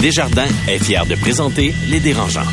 [0.00, 2.46] Desjardins est fier de présenter Les Dérangeants,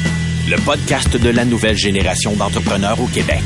[0.50, 3.44] le podcast de la nouvelle génération d'entrepreneurs au Québec.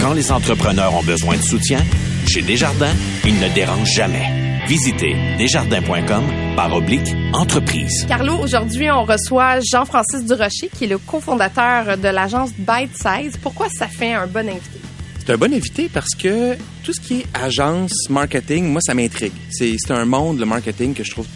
[0.00, 1.78] Quand les entrepreneurs ont besoin de soutien,
[2.26, 2.92] chez Desjardins,
[3.24, 4.64] ils ne dérangent jamais.
[4.66, 6.24] Visitez desjardins.com
[6.56, 8.04] par oblique entreprise.
[8.08, 13.36] Carlo, aujourd'hui, on reçoit Jean-Francis Durocher, qui est le cofondateur de l'agence Bite Size.
[13.40, 14.80] Pourquoi ça fait un bon invité?
[15.24, 19.32] C'est un bon invité parce que tout ce qui est agence, marketing, moi, ça m'intrigue.
[19.50, 21.26] C'est c'est un monde, le marketing, que je trouve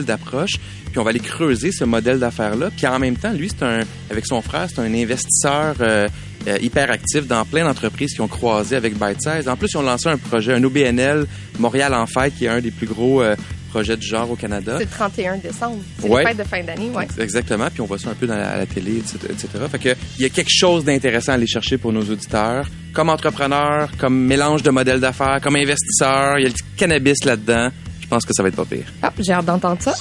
[0.00, 0.52] d'approche.
[0.90, 2.70] Puis on va aller creuser ce modèle d'affaires-là.
[2.76, 3.80] Puis en même temps, lui, c'est un,
[4.10, 6.08] avec son frère, c'est un investisseur euh,
[6.48, 9.48] euh, hyper actif dans plein d'entreprises qui ont croisé avec ByteSize.
[9.48, 11.26] En plus, ils ont lancé un projet, un OBNL
[11.58, 13.36] Montréal en fête, qui est un des plus gros euh,
[13.70, 14.74] projets du genre au Canada.
[14.76, 15.78] C'est le 31 décembre.
[15.98, 16.22] C'est Ouais.
[16.24, 17.06] les fêtes de fin d'année, ouais.
[17.18, 19.16] Exactement, puis on voit ça un peu dans la, à la télé, etc.
[19.30, 19.48] etc.
[19.70, 22.66] Fait que il y a quelque chose d'intéressant à aller chercher pour nos auditeurs.
[22.92, 27.70] Comme entrepreneur, comme mélange de modèles d'affaires, comme investisseur, il y a le cannabis là-dedans.
[28.12, 28.84] Je pense que ça va être pas pire.
[29.02, 29.94] Hop, j'ai hâte d'entendre ça.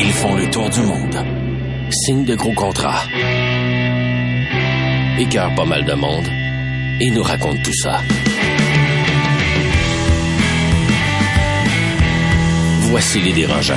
[0.00, 1.14] Ils font le tour du monde.
[1.92, 3.04] Signent de gros contrats.
[5.20, 6.26] Écœurent pas mal de monde.
[7.00, 8.00] Et nous racontent tout ça.
[12.90, 13.74] Voici les dérangeants.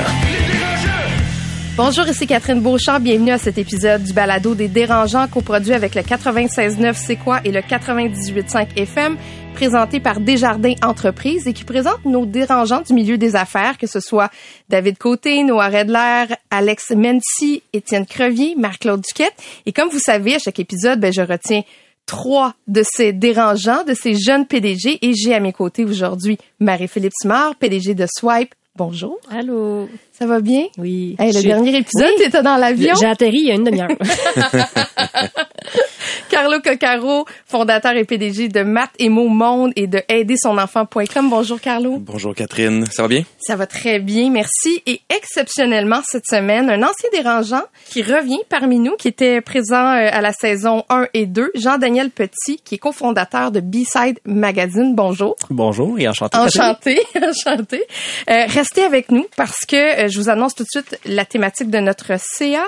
[1.76, 3.00] Bonjour, ici Catherine Beauchamp.
[3.00, 7.52] Bienvenue à cet épisode du balado des dérangeants coproduit avec le 96.9 C'est quoi et
[7.52, 9.18] le 98.5 FM
[9.56, 14.00] présenté par Desjardins Entreprises et qui présente nos dérangeants du milieu des affaires, que ce
[14.00, 14.30] soit
[14.68, 19.32] David Côté, Noah Redler, Alex Mency, Étienne Crevier, Marc-Claude Duquette.
[19.64, 21.62] Et comme vous savez, à chaque épisode, ben, je retiens
[22.04, 27.14] trois de ces dérangeants, de ces jeunes PDG et j'ai à mes côtés aujourd'hui Marie-Philippe
[27.18, 28.54] Simard, PDG de Swipe.
[28.76, 29.18] Bonjour.
[29.30, 29.88] Allô.
[30.12, 30.66] Ça va bien?
[30.76, 31.16] Oui.
[31.18, 32.24] Hey, le dernier épisode, Oui.
[32.24, 32.94] t'étais dans l'avion?
[33.00, 33.88] J'ai atterri il y a une demi-heure.
[36.36, 41.30] Carlo Coccaro, fondateur et PDG de Math et Mots Monde et de aidersonenfant.com.
[41.30, 41.96] Bonjour Carlo.
[41.98, 43.22] Bonjour Catherine, ça va bien?
[43.38, 44.82] Ça va très bien, merci.
[44.84, 50.10] Et exceptionnellement cette semaine, un ancien dérangeant qui revient parmi nous, qui était présent euh,
[50.12, 54.94] à la saison 1 et 2, Jean-Daniel Petit, qui est cofondateur de B-Side Magazine.
[54.94, 55.36] Bonjour.
[55.48, 56.36] Bonjour et enchanté.
[56.36, 57.82] Enchanté, enchanté.
[58.28, 61.70] Euh, restez avec nous parce que euh, je vous annonce tout de suite la thématique
[61.70, 62.66] de notre CA.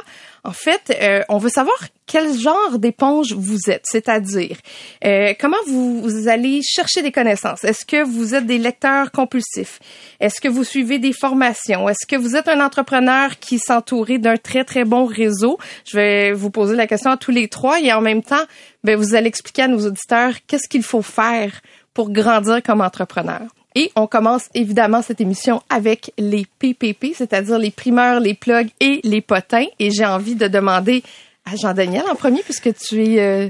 [0.48, 1.76] En fait, euh, on veut savoir
[2.06, 4.56] quel genre d'éponge vous êtes, c'est-à-dire
[5.04, 7.64] euh, comment vous, allez chercher des connaissances?
[7.64, 9.78] Est-ce que vous êtes des lecteurs compulsifs?
[10.20, 11.87] Est-ce que vous suivez des formations?
[11.87, 15.58] Est-ce que vous êtes un entrepreneur qui s'entourait d'un très très bon réseau?
[15.84, 18.47] Je vais vous poser la question à tous les trois et en même temps,
[18.84, 21.60] ben, vous allez expliquer à nos auditeurs qu'est-ce qu'il faut faire
[21.92, 23.42] pour grandir comme entrepreneur.
[23.80, 29.00] Et on commence évidemment cette émission avec les PPP, c'est-à-dire les primeurs, les plugs et
[29.04, 29.66] les potins.
[29.78, 31.02] Et j'ai envie de demander
[31.44, 33.48] à Jean-Daniel en premier, puisque tu es euh,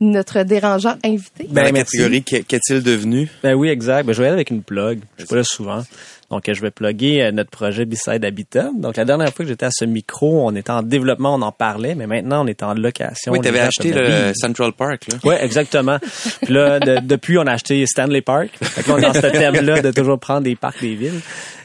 [0.00, 1.44] notre dérangeant invité.
[1.52, 1.96] La Ben, merci.
[1.98, 3.28] catégorie qu'est- qu'est-il devenu?
[3.42, 4.04] Ben oui, exact.
[4.06, 5.00] Ben, je vais aller avec une plug.
[5.16, 5.82] Je suis pas là souvent.
[6.30, 8.68] Donc, je vais plugger euh, notre projet Beside Habitat.
[8.76, 11.52] Donc, la dernière fois que j'étais à ce micro, on était en développement, on en
[11.52, 13.32] parlait, mais maintenant, on est en location.
[13.32, 14.32] Oui, t'avais gens acheté le.
[14.34, 15.18] Central Park, là.
[15.24, 15.96] Ouais, exactement.
[16.42, 18.50] Puis là, de- depuis, on a acheté Stanley Park.
[18.60, 21.20] Fait que là, on est dans ce thème-là de toujours prendre des parcs des villes.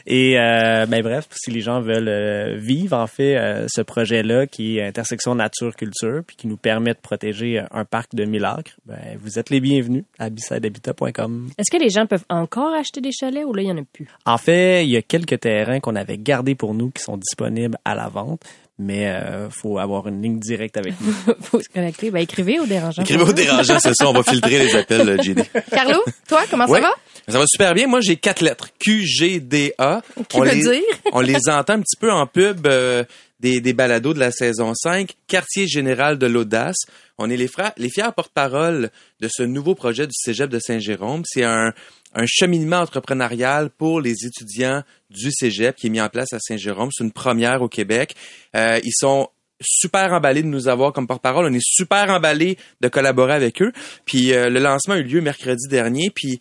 [0.06, 4.46] Et euh, ben bref, si les gens veulent euh, vivre en fait euh, ce projet-là
[4.46, 8.44] qui est intersection nature-culture puis qui nous permet de protéger euh, un parc de 1000
[8.44, 11.48] acres, ben vous êtes les bienvenus à bisidehabitat.com.
[11.56, 13.82] Est-ce que les gens peuvent encore acheter des chalets ou là, il y en a
[13.92, 14.06] plus?
[14.26, 17.78] En fait, il y a quelques terrains qu'on avait gardés pour nous qui sont disponibles
[17.84, 18.44] à la vente,
[18.78, 21.12] mais euh, faut avoir une ligne directe avec nous.
[21.42, 22.10] Faut se connecter.
[22.10, 23.02] Ben, écrivez au dérangeant.
[23.02, 25.44] Écrivez au dérangeant, c'est ça, on va filtrer les appels, euh, JD.
[25.70, 26.80] Carlo, toi, comment Ouais.
[26.80, 26.94] ça va?
[27.32, 27.86] Ça va super bien.
[27.86, 28.68] Moi, j'ai quatre lettres.
[28.80, 30.02] Q, G, D, A.
[30.28, 30.82] Qui on veut les, dire?
[31.12, 33.04] on les entend un petit peu en pub euh,
[33.40, 35.12] des, des balados de la saison 5.
[35.28, 36.76] Quartier général de l'audace.
[37.16, 41.22] On est les, frères, les fiers porte-parole de ce nouveau projet du Cégep de Saint-Jérôme.
[41.24, 41.72] C'est un,
[42.14, 46.90] un cheminement entrepreneurial pour les étudiants du Cégep qui est mis en place à Saint-Jérôme.
[46.92, 48.14] C'est une première au Québec.
[48.56, 49.28] Euh, ils sont
[49.60, 51.46] super emballés de nous avoir comme porte-parole.
[51.46, 53.72] On est super emballés de collaborer avec eux.
[54.04, 56.10] Puis euh, le lancement a eu lieu mercredi dernier.
[56.10, 56.38] Puis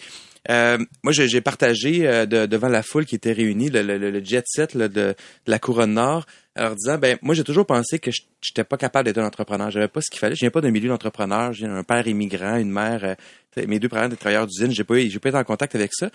[0.49, 4.23] euh, moi, j'ai partagé euh, de- devant la foule qui était réunie le, le- le
[4.23, 5.15] jet set là, de, de
[5.47, 6.25] la couronne nord,
[6.57, 9.25] en leur disant, ben moi j'ai toujours pensé que je n'étais pas capable d'être un
[9.25, 9.71] entrepreneur.
[9.71, 10.35] J'avais pas ce qu'il fallait.
[10.35, 11.53] Je viens pas d'un milieu d'entrepreneur.
[11.53, 13.03] J'ai un père immigrant, une mère,
[13.57, 14.71] euh, mes deux parents étaient travailleurs d'usine.
[14.71, 16.09] J'ai pas, j'ai pas été en contact avec ça.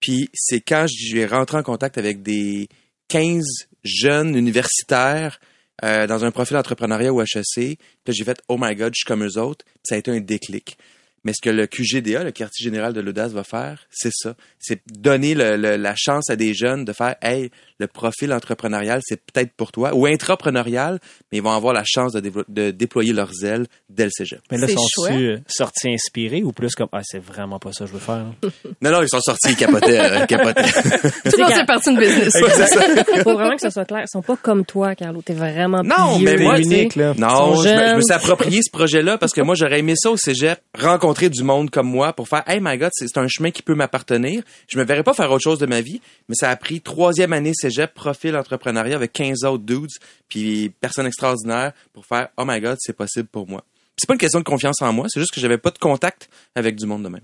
[0.00, 2.68] Puis c'est quand j'ai rentré en contact avec des
[3.08, 3.42] 15
[3.82, 5.40] jeunes universitaires
[5.82, 9.06] euh, dans un profil entrepreneuriat ou HEC, que j'ai fait oh my god, je suis
[9.06, 9.64] comme eux autres.
[9.64, 10.76] Puis ça a été un déclic.
[11.24, 14.34] Mais ce que le QGDA, le quartier général de l'audace, va faire, c'est ça.
[14.58, 17.50] C'est donner le- le- la chance à des jeunes de faire Hey,
[17.80, 20.98] le profil entrepreneurial, c'est peut-être pour toi, ou intrapreneurial,
[21.32, 24.40] mais ils vont avoir la chance de, dévo- de déployer leurs ailes dès le cégep.
[24.50, 25.12] Mais là, C'est sont-tu chouette.
[25.20, 28.14] euh, sortis inspirés ou plus comme, ah, c'est vraiment pas ça que je veux faire.
[28.16, 28.34] hein?
[28.82, 30.62] Non, non, ils sont sortis, ils capotaient, euh, ils capotaient.
[31.30, 32.32] Tout le c'est parti une business.
[33.22, 34.02] Faut vraiment que ça soit clair.
[34.02, 35.22] Ils sont pas comme toi, Carlo.
[35.22, 37.14] T'es vraiment Non, plus mais moi, unique, là.
[37.16, 40.10] Non, je me, je me suis approprié ce projet-là parce que moi, j'aurais aimé ça
[40.10, 43.50] au cégep, rencontrer du monde comme moi pour faire, hey my God, c'est un chemin
[43.50, 44.42] qui peut m'appartenir.
[44.68, 47.32] Je me verrais pas faire autre chose de ma vie, mais ça a pris troisième
[47.32, 49.90] année cégep, profil entrepreneuriat avec 15 autres dudes,
[50.28, 53.64] puis personnes extraordinaires pour faire, oh my God, c'est possible pour moi.
[53.96, 56.28] C'est pas une question de confiance en moi, c'est juste que j'avais pas de contact
[56.54, 57.22] avec du monde de même.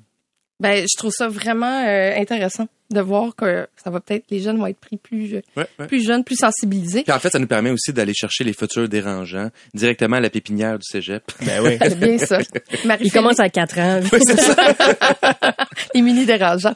[0.61, 4.59] Ben, je trouve ça vraiment euh, intéressant de voir que ça va peut-être les jeunes
[4.59, 5.87] vont être pris plus euh, Ouais, ouais.
[5.87, 7.03] plus jeunes, plus sensibilisés.
[7.05, 10.29] Puis en fait, ça nous permet aussi d'aller chercher les futurs dérangeants directement à la
[10.31, 11.23] pépinière du cégep.
[11.47, 11.79] Ben oui.
[11.81, 12.39] C'est bien ça.
[12.85, 14.01] Marie Ils commencent à 4 ans.
[15.95, 16.75] les mini dérangeants.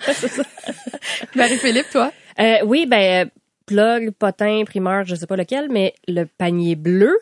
[1.34, 2.12] Marie-Philippe, toi?
[2.40, 3.30] Euh, oui, ben, euh,
[3.66, 7.18] plug, potin, primeur, je sais pas lequel, mais le panier bleu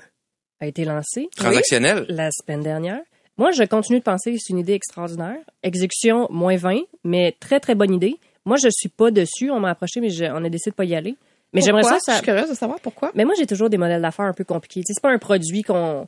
[0.61, 2.07] a été lancé Transactionnel.
[2.09, 3.01] la semaine dernière.
[3.43, 5.39] Moi, je continue de penser que c'est une idée extraordinaire.
[5.65, 8.15] Exécution, moins 20, mais très, très bonne idée.
[8.45, 9.51] Moi, je suis pas dessus.
[9.51, 11.17] On m'a approché, mais je- on a décidé de pas y aller.
[11.53, 12.13] Mais j'aimerais ça, ça...
[12.13, 13.11] Je suis curieuse de savoir pourquoi.
[13.17, 14.83] Mais moi, j'ai toujours des modèles d'affaires un peu compliqués.
[14.87, 16.07] C'est pas un produit qu'on...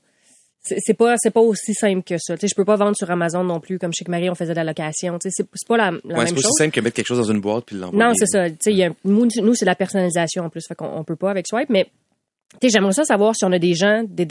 [0.63, 2.37] C'est pas, c'est pas aussi simple que ça.
[2.37, 4.53] Tu sais, je peux pas vendre sur Amazon non plus, comme chez Marie, on faisait
[4.53, 5.19] de la location.
[5.19, 6.53] Tu sais, c'est pas la, la Ouais, c'est même pas aussi chose.
[6.57, 8.03] simple que mettre quelque chose dans une boîte puis l'envoyer.
[8.03, 8.49] Non, c'est ça.
[8.49, 11.05] Tu sais, il y a- nous, nous, c'est la personnalisation en plus, fait qu'on on
[11.05, 11.85] peut pas avec Swipe, mais
[12.61, 14.25] tu sais, j'aimerais ça savoir si on a des gens, des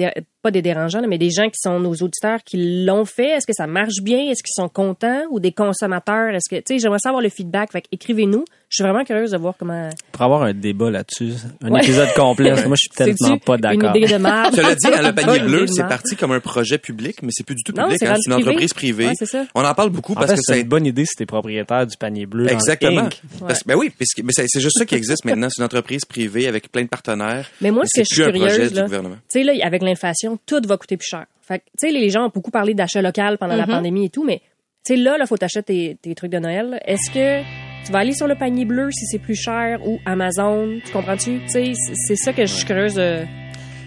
[0.44, 3.30] pas des dérangeants, là, mais des gens qui sont nos auditeurs qui l'ont fait.
[3.30, 4.19] Est-ce que ça marche bien?
[4.30, 5.24] Est-ce qu'ils sont contents?
[5.31, 6.36] Ou des consommateurs?
[6.36, 7.72] Est-ce que, tu sais, j'aimerais savoir le feedback.
[7.72, 8.44] Fait écrivez-nous.
[8.69, 9.90] Je suis vraiment curieuse de voir comment.
[10.12, 11.81] Pour avoir un débat là-dessus, un Ouais.
[11.84, 13.95] épisode complet, moi, je suis tellement pas d'accord.
[13.95, 14.56] Une idée de marge.
[14.56, 17.63] Cela dit, le panier bleu, c'est parti comme un projet public, mais c'est plus du
[17.63, 17.98] tout public.
[18.00, 18.48] c'est hein, une privé.
[18.50, 19.07] entreprise privée.
[19.07, 19.46] Ouais, c'est ça.
[19.56, 21.86] On en parle beaucoup En parce fait, que c'est une bonne idée si t'es propriétaire
[21.88, 22.51] du panier bleu.
[22.51, 23.10] exactement.
[23.48, 23.92] Parce ben oui,
[24.24, 25.48] mais c'est c'est juste ça qui existe maintenant.
[25.51, 27.48] C'est une entreprise privée avec plein de partenaires.
[27.62, 29.16] Mais moi, ce que je suis plus un projet curieuse, du là, gouvernement.
[29.31, 31.25] tu sais, là, avec l'inflation, tout va coûter plus cher.
[31.41, 33.71] Fait que, tu sais, les gens ont beaucoup parlé d'achat local pendant la Mhm.
[33.75, 34.39] pandémie et tout, mais,
[34.85, 36.80] tu sais, là, là, faut t'acheter tes, tes trucs de Noël.
[36.85, 37.41] Est-ce que
[37.85, 40.80] tu vas aller sur le panier bleu si c'est plus cher ou Amazon?
[40.85, 41.39] Tu comprends-tu?
[41.45, 43.19] Tu sais, c'est- c'est ça que je suis curieuse de,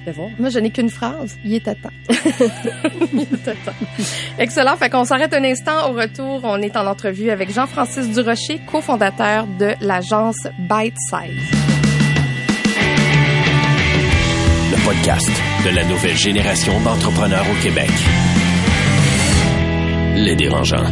[0.07, 0.29] de voir.
[0.39, 1.37] Moi, je n'ai qu'une phrase.
[1.45, 1.89] Il est à temps.
[3.13, 3.73] Il est à temps.
[4.39, 4.77] Excellent.
[4.77, 5.91] Fait qu'on s'arrête un instant.
[5.91, 11.86] Au retour, on est en entrevue avec Jean-Francis Durocher, cofondateur de l'agence Bite Size.
[14.87, 15.29] Podcast
[15.65, 17.91] de la nouvelle génération d'entrepreneurs au Québec.
[20.15, 20.87] Les dérangeants.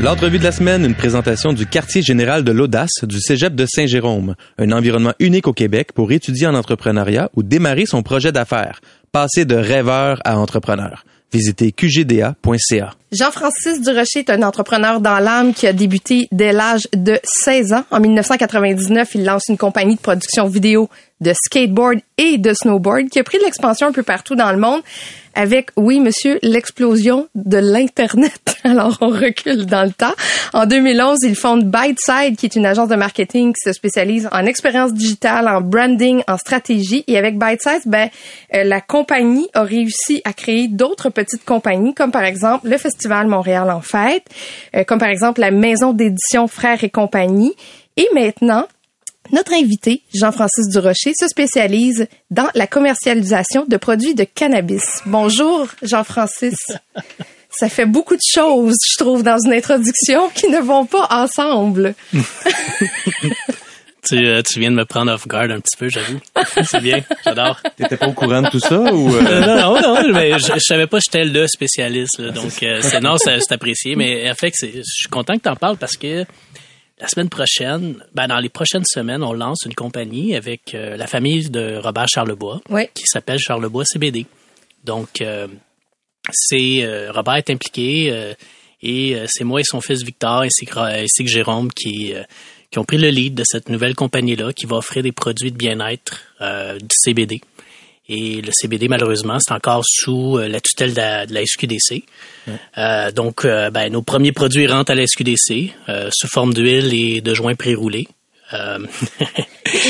[0.00, 4.34] L'entrevue de la semaine, une présentation du quartier général de l'audace du Cégep de Saint-Jérôme,
[4.58, 8.80] un environnement unique au Québec pour étudier en entrepreneuriat ou démarrer son projet d'affaires,
[9.12, 11.04] passer de rêveur à entrepreneur.
[11.32, 12.94] Visitez qgda.ca.
[13.14, 17.84] Jean-Francis Durocher est un entrepreneur dans l'âme qui a débuté dès l'âge de 16 ans.
[17.92, 20.90] En 1999, il lance une compagnie de production vidéo
[21.20, 24.58] de skateboard et de snowboard qui a pris de l'expansion un peu partout dans le
[24.58, 24.82] monde
[25.34, 28.56] avec, oui, monsieur, l'explosion de l'Internet.
[28.64, 30.14] Alors, on recule dans le temps.
[30.52, 34.46] En 2011, il fonde Byteside, qui est une agence de marketing qui se spécialise en
[34.46, 37.04] expérience digitale, en branding, en stratégie.
[37.08, 38.08] Et avec Byteside, ben,
[38.54, 43.03] euh, la compagnie a réussi à créer d'autres petites compagnies, comme par exemple le Festival
[43.08, 44.26] Montréal en fête,
[44.76, 47.54] euh, comme par exemple la maison d'édition Frères et compagnie.
[47.96, 48.66] Et maintenant,
[49.32, 54.82] notre invité, Jean-Francis Durocher, se spécialise dans la commercialisation de produits de cannabis.
[55.06, 56.56] Bonjour, Jean-Francis.
[57.50, 61.94] Ça fait beaucoup de choses, je trouve, dans une introduction qui ne vont pas ensemble.
[64.06, 66.20] Tu, euh, tu viens de me prendre off guard un petit peu, j'avoue.
[66.64, 67.60] C'est bien, j'adore.
[67.76, 70.58] T'étais pas au courant de tout ça ou Euh, non, non, non, mais je, je
[70.60, 73.96] savais pas que j'étais le spécialiste, là, donc euh, c'est non, c'est apprécié.
[73.96, 76.24] Mais en fait, je suis content que tu en parles parce que
[77.00, 81.06] la semaine prochaine, ben dans les prochaines semaines, on lance une compagnie avec euh, la
[81.06, 82.86] famille de Robert Charlebois Oui.
[82.94, 84.26] qui s'appelle Charlebois CBD.
[84.84, 85.48] Donc, euh,
[86.30, 88.32] c'est euh, Robert est impliqué euh,
[88.82, 92.22] et euh, c'est moi et son fils Victor ainsi que, ainsi que Jérôme qui euh,
[92.74, 95.56] qui ont pris le lead de cette nouvelle compagnie-là qui va offrir des produits de
[95.56, 97.40] bien-être euh, du CBD.
[98.08, 102.02] Et le CBD, malheureusement, c'est encore sous euh, la tutelle de la, de la SQDC.
[102.76, 106.92] Euh, donc, euh, ben, nos premiers produits rentrent à la SQDC euh, sous forme d'huile
[106.92, 108.08] et de joints pré-roulés.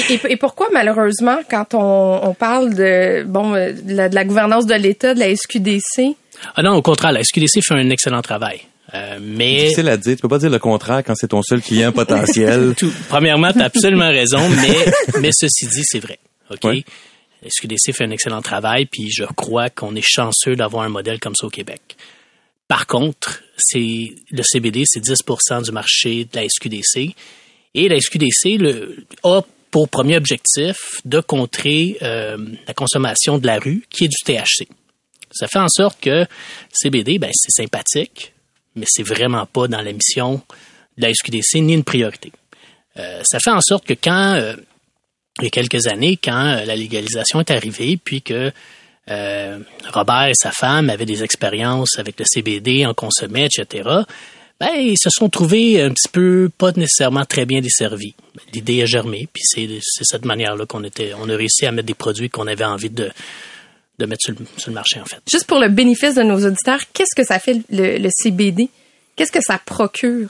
[0.09, 4.64] Et, et pourquoi, malheureusement, quand on, on parle de, bon, de la, de la gouvernance
[4.64, 6.17] de l'État, de la SQDC,
[6.57, 8.62] ah non, au contraire, la SQDC fait un excellent travail.
[8.95, 10.17] Euh, mais difficile à dire.
[10.17, 12.75] Tu peux pas dire le contraire quand c'est ton seul client potentiel.
[12.79, 16.19] tout, premièrement, tu as absolument raison, mais, mais ceci dit, c'est vrai.
[16.51, 16.65] OK?
[16.65, 21.21] La SQDC fait un excellent travail, puis je crois qu'on est chanceux d'avoir un modèle
[21.21, 21.97] comme ça au Québec.
[22.69, 27.15] Par contre, c'est le CBD, c'est 10% du marché de la SQDC.
[27.75, 33.59] Et la SQDC le, a pour premier objectif de contrer euh, la consommation de la
[33.59, 34.69] rue, qui est du THC.
[35.33, 36.25] Ça fait en sorte que
[36.73, 38.34] CBD, ben, c'est sympathique,
[38.75, 40.40] mais c'est vraiment pas dans la mission
[40.97, 42.33] de la SQDC ni une priorité.
[42.97, 44.54] Euh, ça fait en sorte que quand, euh,
[45.40, 48.52] il y a quelques années, quand euh, la légalisation est arrivée, puis que
[49.11, 49.59] euh,
[49.93, 53.88] Robert et sa femme avaient des expériences avec le CBD, en consommaient, etc.,
[54.61, 58.14] ben, ils se sont trouvés un petit peu pas nécessairement très bien desservis.
[58.52, 61.88] L'idée a germé, puis c'est c'est cette manière-là qu'on était, on a réussi à mettre
[61.88, 63.11] des produits qu'on avait envie de,
[63.99, 65.21] de mettre sur le, sur le marché, en fait.
[65.31, 68.69] Juste pour le bénéfice de nos auditeurs, qu'est-ce que ça fait le, le CBD?
[69.17, 70.29] Qu'est-ce que ça procure?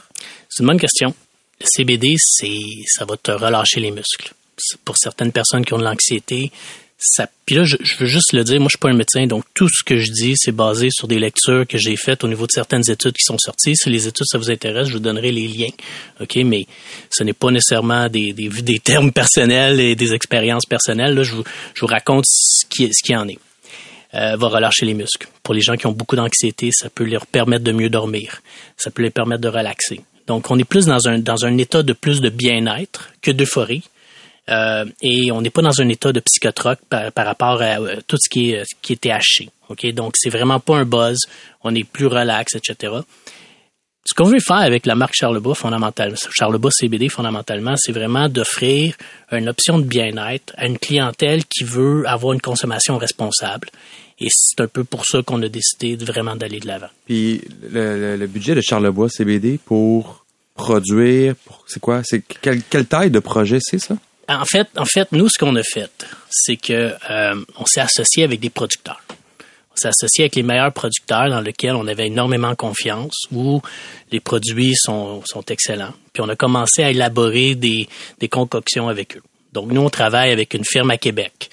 [0.49, 1.13] C'est une bonne question.
[1.59, 4.33] Le CBD, c'est, ça va te relâcher les muscles.
[4.83, 6.51] Pour certaines personnes qui ont de l'anxiété,
[6.97, 9.27] ça, puis là, je, je veux juste le dire, moi, je suis pas un médecin,
[9.27, 12.27] donc tout ce que je dis, c'est basé sur des lectures que j'ai faites au
[12.27, 13.75] niveau de certaines études qui sont sorties.
[13.75, 15.71] Si les études, ça vous intéresse, je vous donnerai les liens.
[16.21, 16.35] OK?
[16.45, 16.65] Mais
[17.09, 21.15] ce n'est pas nécessairement des, des, des termes personnels et des expériences personnelles.
[21.15, 21.43] Là, je vous,
[21.73, 23.39] je vous raconte ce qui, ce qui en est.
[24.15, 25.27] Euh, va relâcher les muscles.
[25.43, 28.41] Pour les gens qui ont beaucoup d'anxiété, ça peut leur permettre de mieux dormir.
[28.77, 30.01] Ça peut les permettre de relaxer.
[30.27, 33.83] Donc, on est plus dans un, dans un état de plus de bien-être que d'euphorie.
[34.49, 37.97] Euh, et on n'est pas dans un état de psychotroque par, par rapport à euh,
[38.07, 39.49] tout ce qui est, qui est THC.
[39.67, 39.85] OK?
[39.93, 41.17] Donc, c'est vraiment pas un buzz.
[41.63, 42.93] On est plus relax, etc.
[44.07, 48.95] Ce qu'on veut faire avec la marque Charlebois, fondamentalement, Charlebois CBD, fondamentalement, c'est vraiment d'offrir
[49.31, 53.67] une option de bien-être à une clientèle qui veut avoir une consommation responsable.
[54.19, 56.87] Et c'est un peu pour ça qu'on a décidé de vraiment d'aller de l'avant.
[57.05, 62.01] Puis le, le- le budget de Charlebois CBD pour produire, pour- c'est quoi?
[62.03, 63.95] C'est quelle, quelle taille de projet c'est ça?
[64.29, 65.91] En fait, en fait, nous, ce qu'on a fait,
[66.31, 69.01] c'est que euh, on s'est associé avec des producteurs.
[69.71, 73.61] On s'est associé avec les meilleurs producteurs dans lesquels on avait énormément confiance, où
[74.11, 75.93] les produits sont, sont excellents.
[76.13, 77.87] Puis on a commencé à élaborer des,
[78.19, 79.21] des concoctions avec eux.
[79.53, 81.49] Donc nous, on travaille avec une firme à Québec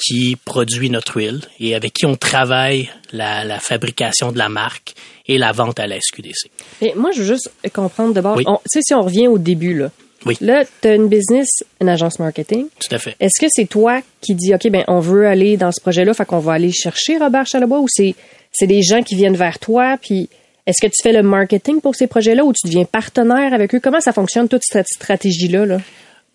[0.00, 4.94] qui produit notre huile et avec qui on travaille la, la fabrication de la marque
[5.26, 6.50] et la vente à la SQDC.
[6.82, 8.36] Mais moi, je veux juste comprendre d'abord.
[8.36, 8.44] Oui.
[8.44, 9.90] Tu sais, si on revient au début, là.
[10.26, 10.36] Oui.
[10.42, 11.48] Là, tu as une business,
[11.80, 12.66] une agence marketing.
[12.86, 13.16] Tout à fait.
[13.20, 16.26] Est-ce que c'est toi qui dis, OK, ben, on veut aller dans ce projet-là, fait
[16.26, 18.14] qu'on va aller chercher Robert Charlebois ou c'est,
[18.52, 20.28] c'est des gens qui viennent vers toi, puis
[20.66, 23.80] est-ce que tu fais le marketing pour ces projets-là ou tu deviens partenaire avec eux?
[23.82, 25.78] Comment ça fonctionne, toute cette stratégie-là, là?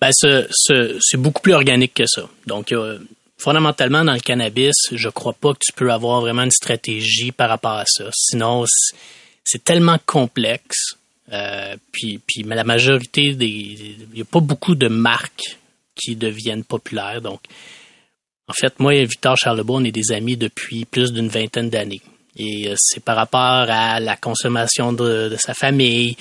[0.02, 2.24] Ben, ce- ce- c'est beaucoup plus organique que ça.
[2.48, 2.98] Donc, euh,
[3.38, 7.50] fondamentalement, dans le cannabis, je crois pas que tu peux avoir vraiment une stratégie par
[7.50, 8.06] rapport à ça.
[8.14, 8.66] Sinon,
[9.44, 10.96] c'est- tellement complexe.
[11.32, 13.48] Euh, puis, puis mais la majorité des...
[13.48, 15.58] Il n'y a pas beaucoup de marques
[15.96, 17.22] qui deviennent populaires.
[17.22, 17.42] Donc,
[18.48, 22.02] en fait, moi et Victor Charlebois, on est des amis depuis plus d'une vingtaine d'années.
[22.38, 23.40] Et euh, c'est par rapport
[23.70, 26.16] à la consommation de, de sa famille.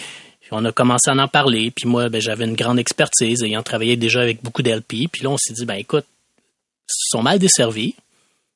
[0.51, 1.71] On a commencé à en parler.
[1.71, 5.09] Puis moi, ben, j'avais une grande expertise, ayant travaillé déjà avec beaucoup d'LP.
[5.11, 6.07] Puis là, on s'est dit, ben écoute,
[6.87, 7.95] sont mal desservis.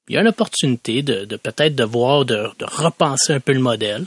[0.09, 4.07] Il y a une opportunité de, peut-être de voir, de, repenser un peu le modèle.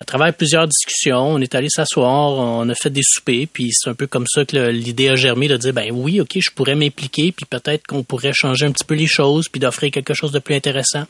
[0.00, 3.88] À travers plusieurs discussions, on est allé s'asseoir, on a fait des soupers, puis c'est
[3.88, 6.74] un peu comme ça que l'idée a germé de dire, ben oui, ok, je pourrais
[6.74, 10.32] m'impliquer, puis peut-être qu'on pourrait changer un petit peu les choses, puis d'offrir quelque chose
[10.32, 11.04] de plus intéressant.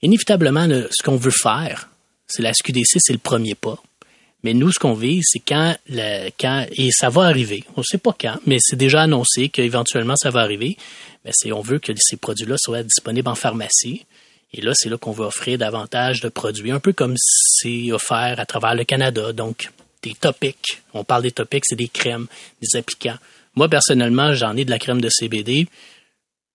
[0.00, 1.88] Inévitablement, le- ce qu'on veut faire,
[2.28, 3.78] c'est la SQDC, c'est le premier pas.
[4.44, 7.64] Mais nous, ce qu'on vise, c'est quand, le- quand, et ça va arriver.
[7.76, 10.76] On ne sait pas quand, mais c'est déjà annoncé qu'éventuellement ça va arriver.
[11.24, 14.06] Mais c'est, on veut que ces produits-là soient disponibles en pharmacie.
[14.54, 18.36] Et là, c'est là qu'on veut offrir davantage de produits, un peu comme c'est offert
[18.38, 19.32] à travers le Canada.
[19.32, 19.70] Donc,
[20.02, 20.80] des topics.
[20.94, 22.28] On parle des topics, c'est des crèmes,
[22.62, 23.18] des applicants.
[23.56, 25.66] Moi, personnellement, j'en ai de la crème de CBD.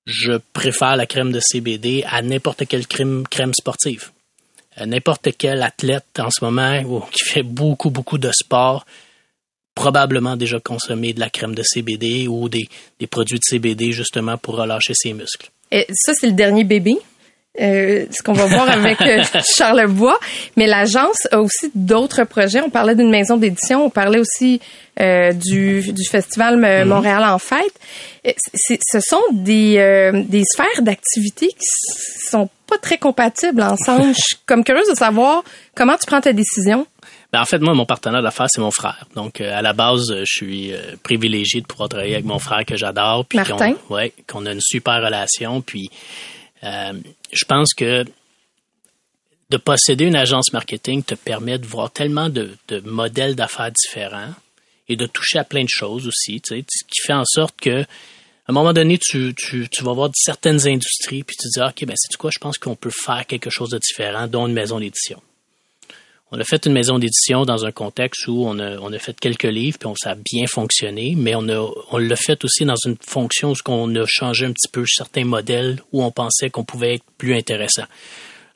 [0.06, 4.12] Je préfère la crème de CBD à n'importe quelle crème, crème sportive.
[4.80, 8.86] Euh, N'importe quel athlète en ce moment ou qui fait beaucoup, beaucoup de sport,
[9.76, 12.68] probablement déjà consommé de la crème de CBD ou des,
[13.00, 15.50] des produits de CBD justement pour relâcher ses muscles.
[15.72, 16.96] Et ça, c'est le dernier bébé.
[17.62, 19.22] Euh, ce qu'on va voir avec euh,
[19.56, 20.20] Charlebois.
[20.58, 22.62] Mais l'agence a aussi d'autres projets.
[22.62, 23.86] On parlait d'une maison d'édition.
[23.86, 24.60] On parlait aussi
[25.00, 27.74] euh, du, du festival euh, Montréal en fête.
[28.56, 34.10] Ce sont des, euh, des sphères d'activité qui sont pas très compatibles ensemble.
[34.14, 35.44] Je suis comme curieuse de savoir
[35.76, 36.88] comment tu prends ta décision.
[37.32, 39.06] Ben, en fait, moi, mon partenaire d'affaires, c'est mon frère.
[39.16, 42.38] Donc, euh, à la base, euh, je suis euh, privilégié de pouvoir travailler avec mon
[42.40, 43.26] frère que j'adore.
[43.26, 43.74] puis Martin.
[43.74, 45.62] qu'on- Ouais, qu'on a une super relation.
[45.62, 45.90] Puis,
[46.64, 46.94] euh,
[47.32, 48.06] je pense que
[49.50, 54.34] de posséder une agence marketing te permet de voir tellement de, de modèles d'affaires différents
[54.90, 57.60] et de toucher à plein de choses aussi, tu sais, ce qui fait en sorte
[57.60, 57.84] que
[58.46, 61.86] à un moment donné, tu, tu, tu vas voir certaines industries, puis tu dis, OK,
[61.86, 64.80] ben, c'est quoi, je pense qu'on peut faire quelque chose de différent, dont une maison
[64.80, 65.22] d'édition.
[66.36, 69.18] On a fait une maison d'édition dans un contexte où on a, on a fait
[69.18, 72.66] quelques livres, puis on, ça a bien fonctionné, mais on, a, on l'a fait aussi
[72.66, 76.50] dans une fonction où on a changé un petit peu certains modèles où on pensait
[76.50, 77.84] qu'on pouvait être plus intéressant.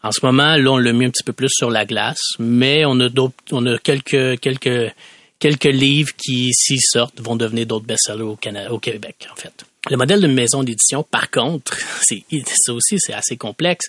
[0.01, 2.83] En ce moment, là, on l'a mis un petit peu plus sur la glace, mais
[2.83, 4.91] on a d'autres, on a quelques, quelques,
[5.37, 9.66] quelques livres qui, s'ils sortent, vont devenir d'autres best-sellers au, Canada, au Québec, en fait.
[9.89, 13.87] Le modèle de maison d'édition, par contre, c'est, ça aussi, c'est assez complexe.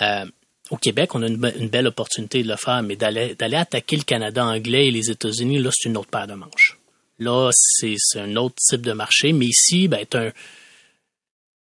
[0.00, 0.24] Euh,
[0.70, 4.44] au Québec, on a une, belle opportunité de le faire, mais d'aller, attaquer le Canada
[4.44, 6.78] anglais et les États-Unis, là, c'est une autre paire de manches.
[7.18, 10.30] Là, c'est, un autre type de marché, mais ici, ben, un,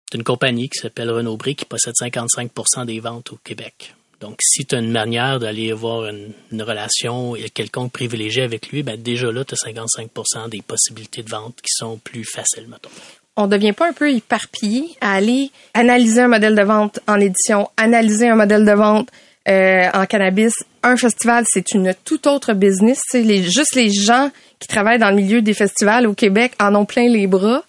[0.10, 3.94] c'est une compagnie qui s'appelle Renaud Bré qui possède 55% des ventes au Québec.
[4.20, 8.82] Donc, si tu as une manière d'aller avoir une, une, relation quelconque privilégié avec lui,
[8.82, 12.90] ben déjà là, tu as 55% des possibilités de vente qui sont plus faciles, mettons.
[13.38, 17.70] On devient pas un peu éparpillé à aller analyser un modèle de vente en édition,
[17.78, 19.10] analyser un modèle de vente
[19.48, 20.54] euh, en cannabis.
[20.82, 23.00] Un festival, c'est une toute autre business.
[23.14, 26.86] Les, juste les gens qui travaillent dans le milieu des festivals au Québec en ont
[26.86, 27.64] plein les bras.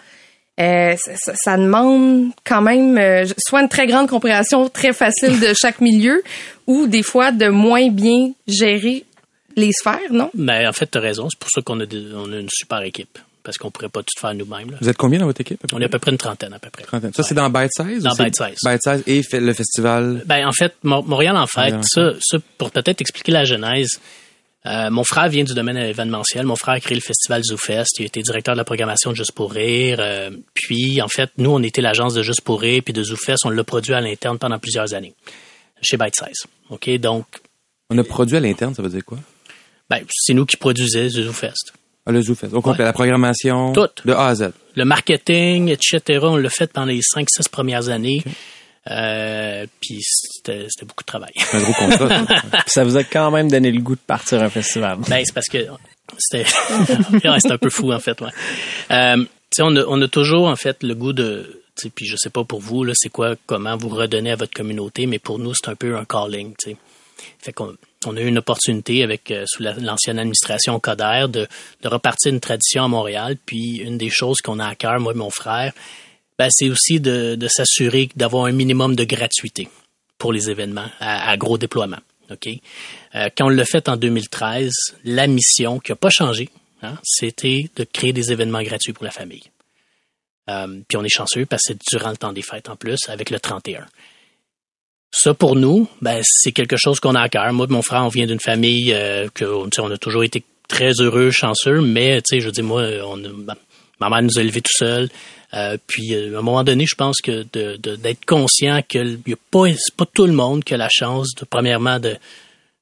[0.59, 5.53] Euh, ça, ça, demande quand même euh, soit une très grande compréhension très facile de
[5.61, 6.23] chaque milieu
[6.67, 9.05] ou des fois de moins bien gérer
[9.55, 10.31] les sphères, non?
[10.35, 11.29] Mais en fait, tu as raison.
[11.31, 11.85] C'est pour ça qu'on a,
[12.17, 13.19] on a une super équipe.
[13.49, 14.77] Parce qu'on pourrait pas tout faire nous-mêmes.
[14.79, 15.59] Vous êtes combien dans votre équipe?
[15.73, 16.83] On est à peu près une trentaine, à peu près.
[16.83, 17.15] Trentaine.
[17.15, 17.29] Ça, ouais.
[17.31, 18.03] c'est dans Bite Size?
[18.03, 18.59] Dans Bite Size.
[18.63, 20.23] Bite Size et le festival?
[20.27, 24.01] Ben, en fait, Montréal en fête, ça, ça, pour peut-être expliquer la genèse,
[24.67, 26.45] euh, mon frère vient du domaine événementiel.
[26.45, 27.87] Mon frère a créé le festival ZooFest.
[27.99, 29.97] Il a été directeur de la programmation de Juste pour rire.
[29.99, 33.47] Euh, puis, en fait, nous, on était l'agence de Juste pour rire puis de ZooFest.
[33.47, 35.15] On l'a produit à l'interne pendant plusieurs années
[35.81, 36.45] chez Bite Size.
[36.69, 36.91] OK?
[36.99, 37.25] Donc.
[37.89, 39.17] On a produit à l'interne, ça veut dire quoi?
[39.89, 41.73] Ben, c'est nous qui produisait ZooFest.
[42.09, 42.21] Ah, le.
[42.55, 42.85] Au complet, ouais.
[42.87, 43.73] la programmation.
[43.73, 43.89] Tout.
[44.07, 44.53] De A à Z.
[44.77, 46.21] Le marketing, etc.
[46.23, 48.23] On l'a fait pendant les 5-6 premières années.
[48.25, 48.35] Okay.
[48.91, 51.33] Euh, puis c'était, c'était beaucoup de travail.
[51.53, 52.09] Un gros contrat.
[52.67, 54.99] ça vous a quand même donné le goût de partir un festival.
[55.07, 55.59] Ben, c'est parce que
[56.17, 56.47] c'était,
[57.51, 58.31] un peu fou, en fait, ouais.
[58.91, 59.25] Euh,
[59.61, 61.63] on a, on a toujours, en fait, le goût de,
[61.95, 65.05] puis je sais pas pour vous, là, c'est quoi, comment vous redonnez à votre communauté,
[65.05, 66.77] mais pour nous, c'est un peu un calling, tu sais.
[67.41, 67.77] Fait qu'on
[68.07, 71.49] on a eu une opportunité avec euh, sous la, l'ancienne administration Coder de,
[71.85, 73.37] repartir une tradition à Montréal.
[73.45, 75.73] Puis une des choses qu'on a à cœur, moi et mon frère,
[76.39, 79.69] ben, c'est aussi de, s'assurer d'avoir un minimum de gratuité
[80.19, 81.99] pour les événements à, gros déploiement.
[82.31, 84.71] Euh, quand on l'a fait en 2013,
[85.05, 86.51] la mission qui n'a pas changé,
[86.83, 89.45] hein, c'était de créer des événements gratuits pour la famille.
[90.49, 92.99] Euh, puis on est chanceux parce que c'est durant le temps des fêtes en plus,
[93.09, 93.87] avec le 31.
[95.11, 97.53] Ça, pour nous, ben, c'est quelque chose qu'on a à cœur.
[97.53, 101.31] Moi mon frère, on vient d'une famille euh, que on a toujours été très heureux,
[101.31, 103.17] chanceux, mais je veux dire, moi, on,
[104.01, 105.09] ma mère nous a élevés tout seuls.
[105.55, 109.33] Euh, puis à un moment donné, je pense que de, de, d'être conscient que y
[109.33, 109.65] a pas,
[109.97, 112.17] pas tout le monde qui a la chance de premièrement de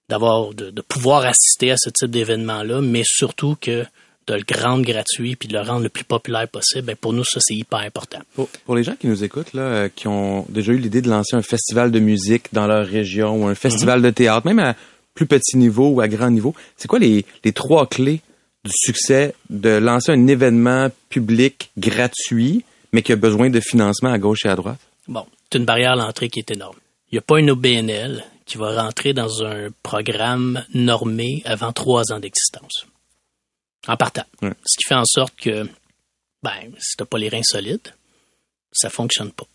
[0.08, 3.84] d'avoir de, de pouvoir assister à ce type d'événement-là, mais surtout que
[4.26, 7.24] de le rendre gratuit puis de le rendre le plus populaire possible, ben pour nous,
[7.24, 8.18] ça, c'est hyper important.
[8.34, 11.08] Pour, pour les gens qui nous écoutent, là, euh, qui ont déjà eu l'idée de
[11.08, 14.74] lancer un festival de musique dans leur région ou un festival de théâtre, même à
[15.14, 18.20] plus petit niveau ou à grand niveau, c'est quoi les, les trois clés
[18.64, 24.18] du succès de lancer un événement public gratuit, mais qui a besoin de financement à
[24.18, 24.78] gauche et à droite?
[25.08, 26.76] Bon, c'est une barrière à l'entrée qui est énorme.
[27.10, 32.12] Il n'y a pas une OBNL qui va rentrer dans un programme normé avant trois
[32.12, 32.86] ans d'existence.
[33.88, 34.24] En partant.
[34.42, 34.52] Ouais.
[34.64, 35.68] Ce qui fait en sorte que,
[36.42, 37.94] ben, si t'as pas les reins solides,
[38.72, 39.46] ça fonctionne pas.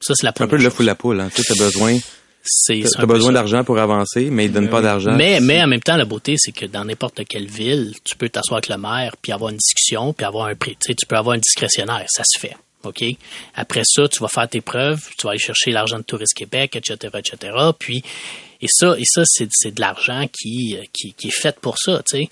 [0.00, 1.30] Ça, c'est la première un peu l'œuf ou la poule, hein.
[1.34, 1.98] Tu as besoin,
[2.44, 5.16] c'est, t'as besoin d'argent pour avancer, mais ils donnent pas d'argent.
[5.16, 8.28] Mais, mais en même temps, la beauté, c'est que dans n'importe quelle ville, tu peux
[8.28, 10.72] t'asseoir avec le maire, puis avoir une discussion, puis avoir un prix.
[10.72, 12.04] Tu sais, tu peux avoir un discrétionnaire.
[12.08, 12.56] Ça se fait.
[12.84, 13.02] OK?
[13.54, 16.76] Après ça, tu vas faire tes preuves, tu vas aller chercher l'argent de Tourisme Québec,
[16.76, 17.56] etc., etc.
[17.78, 18.04] Puis,
[18.60, 22.02] et ça, et ça, c'est, c'est de l'argent qui, qui, qui est fait pour ça,
[22.08, 22.28] tu sais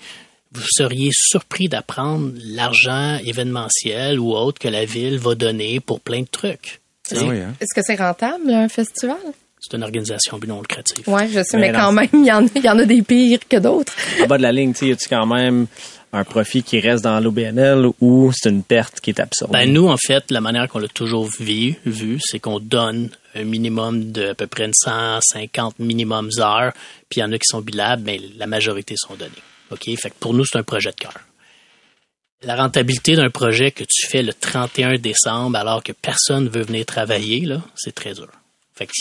[0.55, 6.21] vous seriez surpris d'apprendre l'argent événementiel ou autre que la ville va donner pour plein
[6.21, 6.81] de trucs.
[7.11, 7.53] Ah oui, hein?
[7.59, 9.17] Est-ce que c'est rentable, un festival?
[9.59, 11.03] C'est une organisation but non lucrative.
[11.07, 12.85] Oui, je sais, mais, mais quand même, il y, en a, il y en a
[12.85, 13.93] des pires que d'autres.
[14.21, 15.67] En bas de la ligne, tu sais, y a-tu quand même
[16.13, 19.53] un profit qui reste dans l'OBNL ou c'est une perte qui est absorbée?
[19.53, 23.43] Ben, nous, en fait, la manière qu'on l'a toujours vu, vu c'est qu'on donne un
[23.43, 26.73] minimum de à peu près 150 minimum heures,
[27.09, 29.31] puis il y en a qui sont bilables, mais la majorité sont données.
[29.71, 29.83] OK?
[29.99, 31.13] Fait que pour nous, c'est un projet de cœur.
[32.43, 36.85] La rentabilité d'un projet que tu fais le 31 décembre alors que personne veut venir
[36.85, 38.29] travailler, là, c'est très dur.
[38.73, 38.91] Fait que,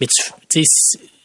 [0.00, 0.62] mais tu sais,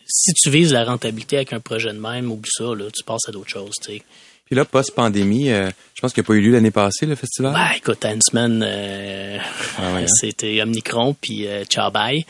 [0.07, 3.27] si tu vises la rentabilité avec un projet de même, oublie ça, là, tu passes
[3.27, 4.03] à d'autres choses, tu sais.
[4.45, 7.15] Puis là, post-pandémie, euh, je pense qu'il n'y a pas eu lieu l'année passée, le
[7.15, 7.53] festival?
[7.53, 9.39] Ben, écoute, à une semaine, euh,
[9.79, 10.07] ah ouais, hein?
[10.21, 12.23] c'était Omnicron, puis euh, ciao bye.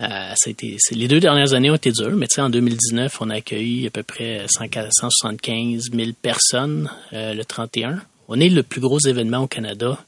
[0.00, 0.50] Euh, ça
[0.92, 3.86] les deux dernières années ont été dures, mais tu sais, en 2019, on a accueilli
[3.86, 8.02] à peu près 100 175 000 personnes euh, le 31.
[8.28, 9.98] On est le plus gros événement au Canada,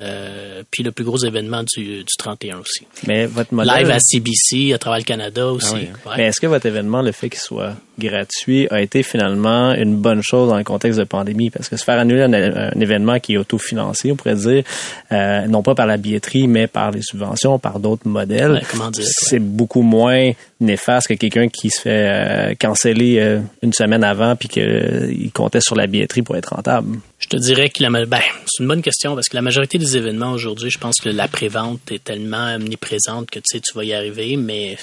[0.00, 2.86] euh, puis le plus gros événement du, du 31 aussi.
[3.06, 3.74] Mais votre modèle.
[3.78, 5.68] Live à CBC, à travers le Canada aussi.
[5.72, 5.88] Ah oui.
[6.06, 6.12] Ouais.
[6.18, 10.22] Mais est-ce que votre événement, le fait qu'il soit gratuit, a été finalement une bonne
[10.22, 11.50] chose dans le contexte de pandémie?
[11.50, 14.62] Parce que se faire annuler un, un événement qui est autofinancé, on pourrait dire,
[15.10, 18.90] euh, non pas par la billetterie, mais par les subventions, par d'autres modèles, Ouais, comment
[18.90, 19.10] dire, ouais.
[19.12, 20.30] c'est beaucoup moins
[20.60, 25.60] néfaste que quelqu'un qui se fait euh, canceller euh, une semaine avant puis qu'il comptait
[25.60, 26.98] sur la billetterie pour être rentable.
[27.30, 29.76] Je te dirais que la ma- ben, c'est une bonne question parce que la majorité
[29.76, 33.74] des événements aujourd'hui, je pense que la prévente est tellement omniprésente que tu sais tu
[33.74, 34.78] vas y arriver, mais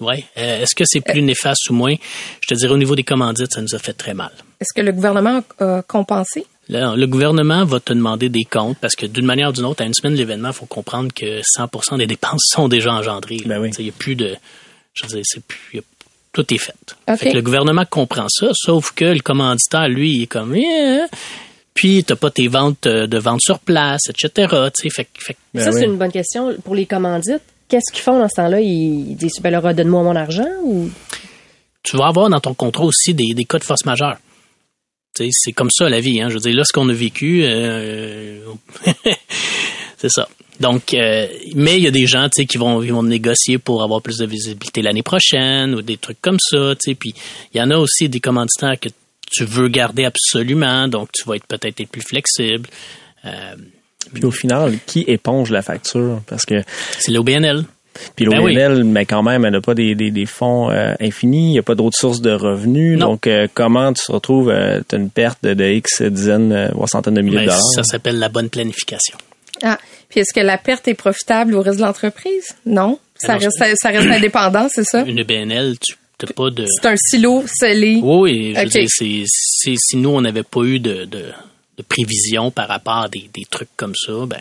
[0.00, 1.94] ouais, Euh, est-ce que c'est plus néfaste ou moins?
[2.40, 4.30] Je te dirais au niveau des commandites, ça nous a fait très mal.
[4.60, 6.46] Est-ce que le gouvernement a compensé?
[6.70, 9.84] Le gouvernement va te demander des comptes parce que d'une manière ou d'une autre, à
[9.84, 13.36] une semaine de l'événement, il faut comprendre que 100% des dépenses sont déjà engendrées.
[13.44, 13.68] Ben oui.
[13.68, 14.34] Tu sais, Il n'y a plus de,
[14.94, 15.84] je veux dire, c'est plus, il y a-
[16.32, 16.74] tout est fait.
[17.18, 20.64] Fait que le gouvernement comprend ça, sauf que le commanditaire, lui, il est comme, Eh,
[20.64, 21.06] hein?
[21.74, 24.30] Puis t'as pas tes ventes euh, de vente sur place, etc.
[24.78, 25.80] Tu sais, fait, Ben ça, oui.
[25.80, 26.54] c'est une bonne question.
[26.64, 28.60] Pour les commandites, qu'est-ce qu'ils font dans ce temps-là?
[28.60, 30.88] Ils disent, ben, leur donne-moi mon argent ou?
[31.84, 34.16] tu vas avoir dans ton contrat aussi des, des cas de force majeure.
[35.14, 36.20] Tu sais, c'est comme ça la vie.
[36.20, 36.28] Hein.
[36.30, 38.40] Je veux dire, là, ce qu'on a vécu, euh,
[39.98, 40.26] c'est ça.
[40.60, 43.58] Donc, euh, mais il y a des gens, tu sais, qui vont, ils vont négocier
[43.58, 46.94] pour avoir plus de visibilité l'année prochaine ou des trucs comme ça, tu sais.
[46.94, 47.14] Puis
[47.52, 48.88] il y en a aussi des commanditaires que
[49.34, 52.68] tu veux garder absolument, donc tu vas être peut-être être plus flexible.
[53.24, 53.30] Euh,
[54.12, 56.20] Puis au final, qui éponge la facture?
[56.26, 56.56] Parce que
[56.98, 57.64] c'est l'OBNL.
[58.16, 58.54] Puis Ben oui.
[58.54, 61.58] l'ONL, mais quand même, elle n'a pas des, des, des fonds euh, infinis, il n'y
[61.60, 62.98] a pas d'autres sources de revenus.
[62.98, 63.10] Non.
[63.10, 64.52] Donc, euh, comment tu te retrouves,
[64.88, 67.50] tu as une perte de, de X dizaines, euh, voire centaines de milliers Ben, de
[67.50, 67.62] dollars?
[67.76, 69.16] ça s'appelle la bonne planification.
[69.62, 69.78] Ah.
[70.08, 72.56] Puis est-ce que la perte est profitable au reste de l'entreprise?
[72.66, 72.98] Non.
[73.16, 75.02] Ça Ah non, reste, ça reste indépendant, c'est ça?
[75.02, 76.66] Une EBNL, tu n'as pas de...
[76.66, 78.00] C'est un silo scellé.
[78.02, 78.72] Oui, je veux Ok.
[78.72, 81.24] dire, c'est, si nous, on n'avait pas eu de, de,
[81.78, 84.40] de prévision par rapport à des, des trucs comme ça, ben,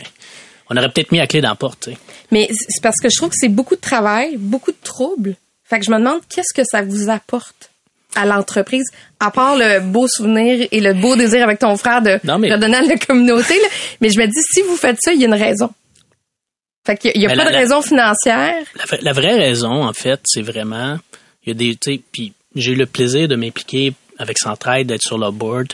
[0.70, 1.90] on aurait peut-être mis la clé dans la porte.
[2.32, 5.36] Mais c'est parce que je trouve que c'est beaucoup de travail, beaucoup de troubles.
[5.66, 7.70] Fait que je me demande qu'est-ce que ça vous apporte
[8.16, 8.86] à l'entreprise,
[9.20, 12.54] à part le beau souvenir et le beau désir avec ton frère de Non, mais-
[12.54, 13.56] redonner à la communauté.
[13.60, 13.68] là?
[14.02, 15.72] Mais je me dis, si vous faites ça, il y a une raison.
[16.86, 18.62] Fait qu'il y a, il y a pas la- de raison financière.
[19.02, 20.98] La vraie raison, en fait, c'est vraiment,
[21.48, 21.78] y a des,
[22.12, 25.74] puis j'ai eu le plaisir de m'impliquer avec Centraide, d'être sur le board.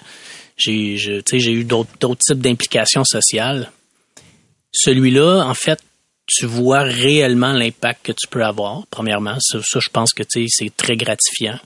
[0.58, 3.72] J'ai, eu d'autres, types d'implications sociales.
[4.72, 5.80] Celui-là, en fait,
[6.28, 8.86] tu vois réellement l'impact que tu peux avoir.
[8.92, 11.60] Premièrement, ça, je pense que c'est très gratifiant.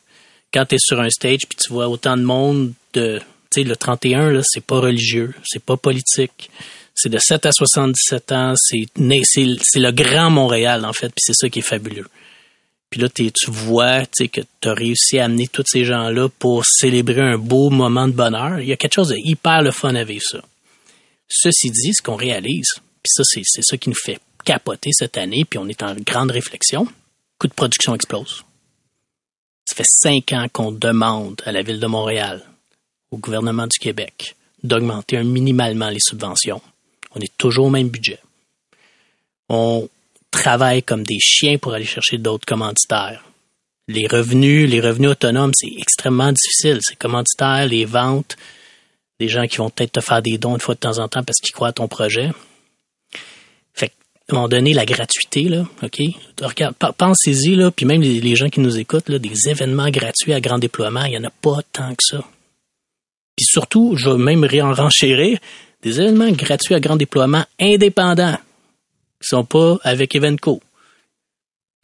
[0.54, 3.20] Quand tu es sur un stage puis tu vois autant de monde de,
[3.56, 6.50] le 31 là, c'est pas religieux, c'est pas politique.
[6.96, 11.34] C'est de 7 à 77 ans, c'est c'est le grand Montréal en fait, puis c'est
[11.34, 12.06] ça qui est fabuleux.
[12.94, 17.22] Puis là tu vois, que tu as réussi à amener tous ces gens-là pour célébrer
[17.22, 18.60] un beau moment de bonheur.
[18.60, 20.44] Il y a quelque chose de hyper le fun à vivre ça.
[21.28, 22.70] Ceci dit, ce qu'on réalise,
[23.02, 25.96] puis ça, c'est c'est ça qui nous fait capoter cette année, puis on est en
[25.96, 26.92] grande réflexion, le
[27.40, 28.46] coût de production explose.
[29.66, 32.44] Ça fait cinq ans qu'on demande à la Ville de Montréal,
[33.10, 36.62] au gouvernement du Québec, d'augmenter minimalement les subventions.
[37.16, 38.20] On est toujours au même budget.
[39.50, 39.90] On
[40.44, 43.24] travaille comme des chiens pour aller chercher d'autres commanditaires.
[43.88, 46.80] Les revenus, les revenus autonomes, c'est extrêmement difficile.
[46.82, 48.36] C'est commanditaires, les ventes,
[49.20, 51.24] des gens qui vont peut-être te faire des dons une fois de temps en temps
[51.24, 52.30] parce qu'ils croient à ton projet.
[53.74, 56.02] Fait que, à un moment donné, la gratuité, là, OK?
[56.98, 60.60] Pensez-y, là, puis même les, gens qui nous écoutent, là, des événements gratuits à grand
[60.60, 62.24] déploiement, il n'y en a pas tant que ça.
[63.38, 65.40] Puis surtout, je vais même ré- en renchérir,
[65.82, 68.38] des événements gratuits à grand déploiement indépendants,
[69.24, 70.62] qui sont pas avec Evenco,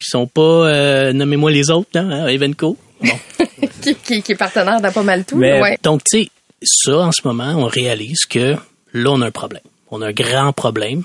[0.00, 2.76] qui sont pas, euh, nommez-moi les autres, là, hein, Evenco.
[3.02, 3.08] Bon.
[3.82, 5.36] Qui, qui- qui est partenaire dans pas mal tout.
[5.36, 5.78] Mais- ouais.
[5.82, 6.28] Donc, tu sais,
[6.62, 8.54] ça, en ce moment, on réalise que
[8.92, 9.62] là, on a un problème.
[9.90, 11.04] On a un grand problème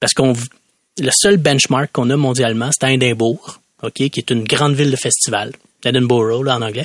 [0.00, 0.34] parce qu'on
[1.00, 4.90] le seul benchmark qu'on a mondialement, c'est à Édimbourg, OK, qui est une grande ville
[4.90, 5.52] de festival.
[5.82, 6.84] Edinburgh, là, en anglais.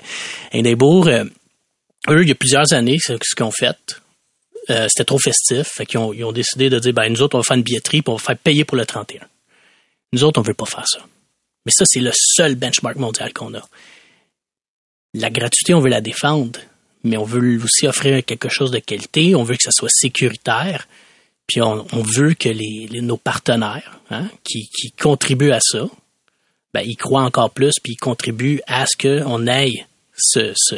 [0.54, 1.26] Édimbourg, euh,
[2.10, 3.76] eux, il y a plusieurs années, ce ce qu'ils ont fait,
[4.70, 5.68] euh, c'était trop festif.
[5.68, 7.64] Fait qu'ils ont, ils ont décidé de dire, ben, nous autres, on va faire une
[7.64, 9.22] billetterie puis on va faire payer pour le 31.
[10.14, 11.00] Nous autres, on veut pas faire ça.
[11.66, 13.62] Mais ça, c'est le seul benchmark mondial qu'on a.
[15.14, 16.60] La gratuité, on veut la défendre,
[17.04, 19.36] mais on veut aussi offrir quelque chose de qualité.
[19.36, 20.88] On veut que ça soit sécuritaire.
[21.48, 25.88] Puis on, on veut que les, les- nos partenaires hein, qui, qui contribuent à ça,
[26.74, 29.86] ben, ils croient encore plus, puis ils contribuent à ce qu'on ait
[30.18, 30.76] ce, ce-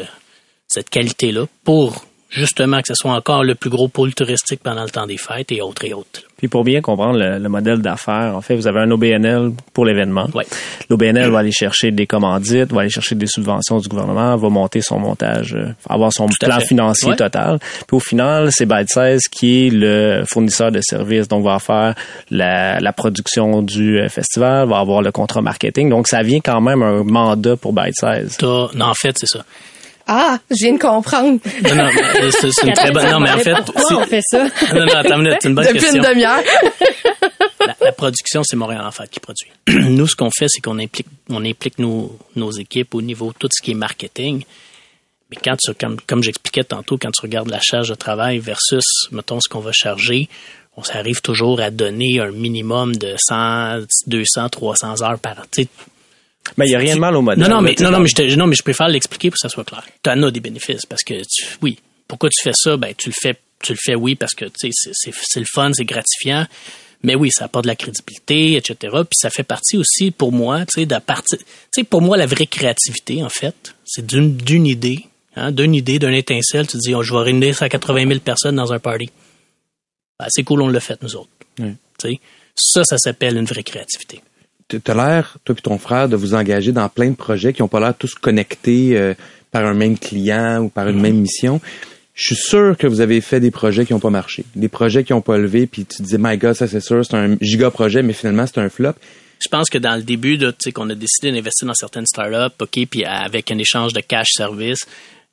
[0.67, 4.89] cette qualité-là pour justement que ce soit encore le plus gros pôle touristique pendant le
[4.89, 6.21] temps des fêtes et autres et autres.
[6.37, 9.85] Puis pour bien comprendre le, le modèle d'affaires, en fait, vous avez un OBNL pour
[9.85, 10.27] l'événement.
[10.35, 10.45] Ouais.
[10.89, 14.81] L'OBNL va aller chercher des commandites, va aller chercher des subventions du gouvernement, va monter
[14.81, 17.57] son montage, euh, avoir son Tout plan financier total.
[17.87, 21.95] Puis au final, c'est Bite Size qui est le fournisseur de services, donc va faire
[22.29, 25.89] la, la production du euh, festival, va avoir le contrat marketing.
[25.89, 27.73] Donc ça vient quand même un mandat pour.
[28.37, 29.43] T'as- Non, en fait, c'est ça.
[30.07, 31.39] Ah, je viens de comprendre.
[31.63, 31.89] Non, non,
[32.31, 33.09] c'est une très bonne.
[33.11, 34.45] Non, mais en fait, pourquoi on fait ça?
[34.73, 36.01] non, non, attends une c'est une bonne Depuis question.
[36.01, 36.41] une demi-heure.
[37.65, 39.49] la, la production, c'est Montréal en fait qui produit.
[39.67, 43.37] Nous, ce qu'on fait, c'est qu'on implique, on implique nos, nos équipes au niveau de
[43.37, 44.43] tout ce qui est marketing.
[45.29, 48.85] Mais quand tu, comme, comme j'expliquais tantôt, quand tu regardes la charge de travail versus,
[49.11, 50.29] mettons, ce qu'on va charger,
[50.77, 55.35] on s'arrive toujours à donner un minimum de 100, 200, 300 heures par.
[55.51, 55.67] Tu
[56.55, 57.43] Mais il y a rien de mal au modèle.
[57.43, 59.35] non, non, mais, là, non, non, mais je, te- non, mais je préfère l'expliquer pour
[59.35, 59.83] que ça soit clair.
[60.03, 62.77] Tu en as des bénéfices parce que, tu, oui, pourquoi tu fais ça?
[62.77, 65.71] Ben, tu le fais, tu le fais, oui, parce que, c'est- c'est c'est le fun,
[65.73, 66.45] c'est gratifiant.
[67.03, 68.75] Mais oui, ça apporte de la crédibilité, etc.
[68.81, 72.17] Puis ça fait partie aussi, pour moi, tu sais, de partie, tu sais, pour moi,
[72.17, 75.05] la vraie créativité, en fait, c'est d'une d'une idée,
[75.35, 76.65] hein, d'une idée, d'une étincelle.
[76.65, 79.09] Tu dis, oh, je vais réunir 180 000 personnes dans un party.
[80.19, 81.29] Ben, c'est cool, on l'a fait, nous autres.
[81.99, 82.19] Tu sais,
[82.55, 84.21] ça, ça s'appelle une vraie créativité.
[84.69, 87.61] Tu as l'air, toi et ton frère, de vous engager dans plein de projets qui
[87.61, 89.13] ont pas l'air tous connectés euh,
[89.51, 91.61] par un même client ou par une même mission.
[92.13, 95.03] Je suis sûr que vous avez fait des projets qui n'ont pas marché, des projets
[95.03, 97.37] qui n'ont pas levé, puis tu te dis, my God, ça c'est sûr, c'est un
[97.39, 98.93] giga projet, mais finalement c'est un flop.
[99.39, 102.55] Je pense que dans le début, tu sais, qu'on a décidé d'investir dans certaines startups,
[102.59, 104.85] OK, puis avec un échange de cash service,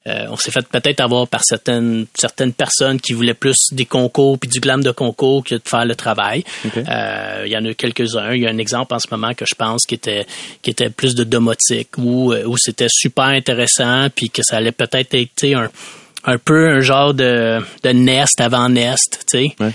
[0.06, 4.38] euh, on s'est fait peut-être avoir par certaines certaines personnes qui voulaient plus des concours
[4.38, 6.44] puis du glam de concours que de faire le travail.
[6.76, 8.34] Euh, Il y en a quelques-uns.
[8.34, 10.26] Il y a un exemple en ce moment que je pense qui était
[10.60, 14.72] qui était plus de domotique où euh, où c'était super intéressant puis que ça allait
[14.72, 15.70] peut-être être un
[16.24, 19.56] un peu un genre de de Nest avant Nest, tu sais.
[19.58, 19.72] Ouais.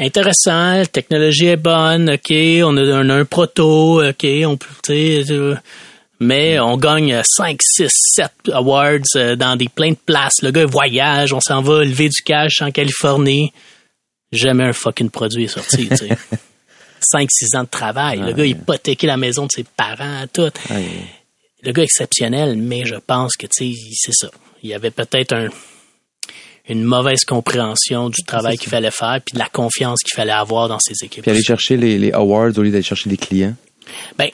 [0.00, 2.32] Intéressant, la technologie est bonne, ok,
[2.62, 5.56] on a, un proto, ok, on peut,
[6.20, 10.42] mais on gagne 5, 6, 7 awards euh, dans des plein de places.
[10.42, 13.52] Le gars voyage, on s'en va lever du cash en Californie.
[14.32, 16.08] Jamais un fucking produit est sorti, tu sais.
[17.00, 18.18] 5, 6 ans de travail.
[18.18, 20.50] Le gars, il hypothéqué la maison de ses parents, tout.
[21.62, 24.30] Le gars exceptionnel, mais je pense que, tu sais, c'est ça.
[24.62, 25.48] Il y avait peut-être un,
[26.68, 30.68] une mauvaise compréhension du travail qu'il fallait faire puis de la confiance qu'il fallait avoir
[30.68, 31.22] dans ses équipes.
[31.22, 33.54] Puis aller chercher les, les awards au lieu d'aller chercher des clients.
[34.16, 34.30] Ben,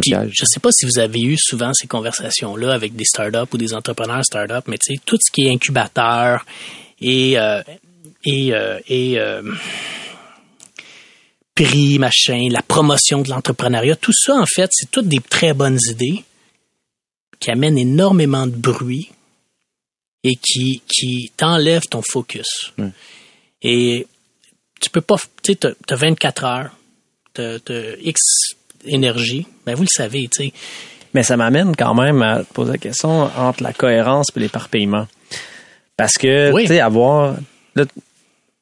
[0.00, 0.32] piège.
[0.32, 3.74] je sais pas si vous avez eu souvent ces conversations-là avec des startups ou des
[3.74, 6.44] entrepreneurs startups, mais tu sais, tout ce qui est incubateur
[7.00, 7.62] et euh,
[8.24, 9.42] et euh, et euh,
[11.54, 15.78] prix, machin, la promotion de l'entrepreneuriat, tout ça, en fait, c'est toutes des très bonnes
[15.90, 16.24] idées
[17.38, 19.10] qui amènent énormément de bruit
[20.24, 22.72] et qui, qui t'enlèvent ton focus.
[23.62, 24.06] Et
[24.80, 26.76] tu peux pas, tu sais, t'as 24 heures,
[27.34, 27.58] t'as
[28.00, 28.20] X
[28.86, 30.52] énergie, ben vous le savez, tu sais.
[31.14, 35.06] Mais ça m'amène quand même à poser la question entre la cohérence et l'éparpillement.
[35.96, 36.62] Parce que, Oui.
[36.62, 37.36] tu sais, avoir...
[37.76, 37.84] Là,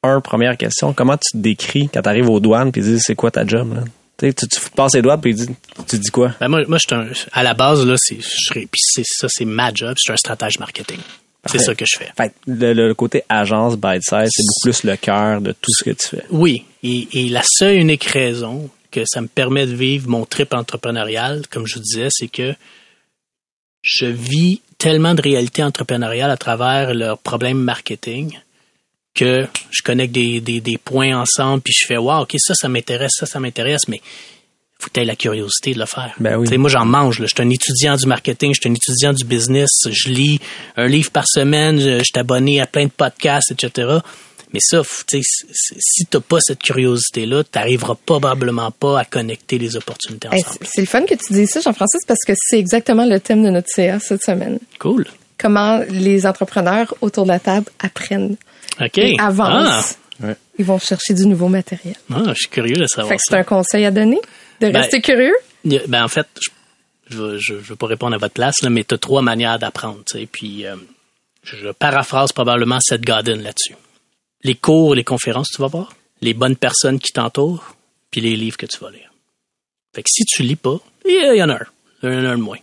[0.03, 3.15] un, première question, comment tu te décris quand tu arrives aux douanes ils disent c'est
[3.15, 3.73] quoi ta job?
[3.73, 3.83] Là?
[4.17, 5.49] Tu, tu, tu passes les doigts puis disent,
[5.87, 6.33] tu dis quoi?
[6.39, 9.93] Ben moi, moi je suis un, à la base, là, c'est, ça, c'est ma job,
[9.97, 10.99] je suis un stratège marketing.
[11.45, 12.09] C'est ça que je fais.
[12.15, 15.83] Fait le, le côté agence bite size, c'est beaucoup plus le cœur de tout ce
[15.83, 16.23] que tu fais.
[16.29, 20.53] Oui, et, et la seule unique raison que ça me permet de vivre mon trip
[20.53, 22.53] entrepreneurial, comme je vous disais, c'est que
[23.81, 28.39] je vis tellement de réalité entrepreneuriale à travers leurs problèmes marketing
[29.15, 32.69] que je connecte des, des, des points ensemble, puis je fais wow, ok, ça, ça
[32.69, 34.01] m'intéresse, ça, ça m'intéresse, mais
[34.79, 36.13] faut que tu aies la curiosité de le faire.
[36.19, 36.57] Ben oui.
[36.57, 37.19] Moi, j'en mange.
[37.19, 37.25] là.
[37.25, 39.69] Je suis un étudiant du marketing, je suis un étudiant du business.
[39.89, 40.39] Je lis
[40.75, 43.99] un livre par semaine, je, je suis abonné à plein de podcasts, etc.
[44.53, 50.43] Mais ça, si t'as pas cette curiosité-là, t'arriveras probablement pas à connecter les opportunités ensemble.
[50.61, 53.19] c'est- c'est le fun que tu dises ça, Jean-François, c'est parce que c'est exactement le
[53.19, 54.59] thème de notre CA cette semaine.
[54.79, 55.07] Cool.
[55.39, 58.37] Comment les entrepreneurs autour de la table apprennent
[58.79, 58.97] OK.
[58.99, 59.97] et avancent.
[60.21, 60.27] Ah.
[60.27, 60.35] Ouais.
[60.59, 61.95] Ils vont chercher du nouveau matériel.
[62.13, 64.19] Ah, je suis curieux de Fait savoir que c'est un conseil à donner
[64.61, 65.33] de Ben, rester curieux?
[65.65, 66.27] Ben, en fait,
[67.09, 70.01] je, je, veux- pas répondre à votre place, là, mais tu as trois manières d'apprendre.
[70.05, 70.27] tu sais.
[70.31, 70.75] Puis, euh,
[71.43, 73.75] je paraphrase probablement Seth Godin là-dessus.
[74.43, 77.75] Les cours, les conférences tu vas voir, les bonnes personnes qui t'entourent,
[78.11, 79.11] puis les livres que tu vas lire.
[79.95, 81.65] Fait que si tu lis pas, il y en a un.
[82.03, 82.59] Il y en a un de moins.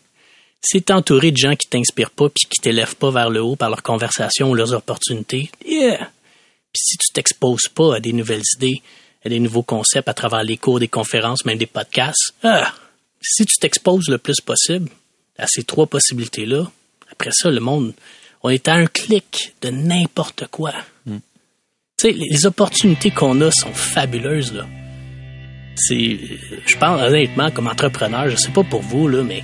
[0.63, 3.57] Si tu entouré de gens qui t'inspirent pas puis qui t'élèvent pas vers le haut
[3.57, 6.11] par leurs conversations ou leurs opportunités, yeah!
[6.73, 8.83] Puis si tu t'exposes pas à des nouvelles idées,
[9.25, 12.75] à des nouveaux concepts à travers les cours, des conférences, même des podcasts, ah!
[13.23, 14.91] si tu t'exposes le plus possible
[15.39, 16.71] à ces trois possibilités-là,
[17.11, 17.95] après ça, le monde,
[18.43, 20.75] on est à un clic de n'importe quoi.
[21.07, 21.13] Tu
[22.01, 24.67] sais, les, les opportunités qu'on a sont fabuleuses, là.
[25.77, 26.19] C'est,
[26.67, 29.43] je pense honnêtement, comme entrepreneur, je sais pas pour vous, là, mais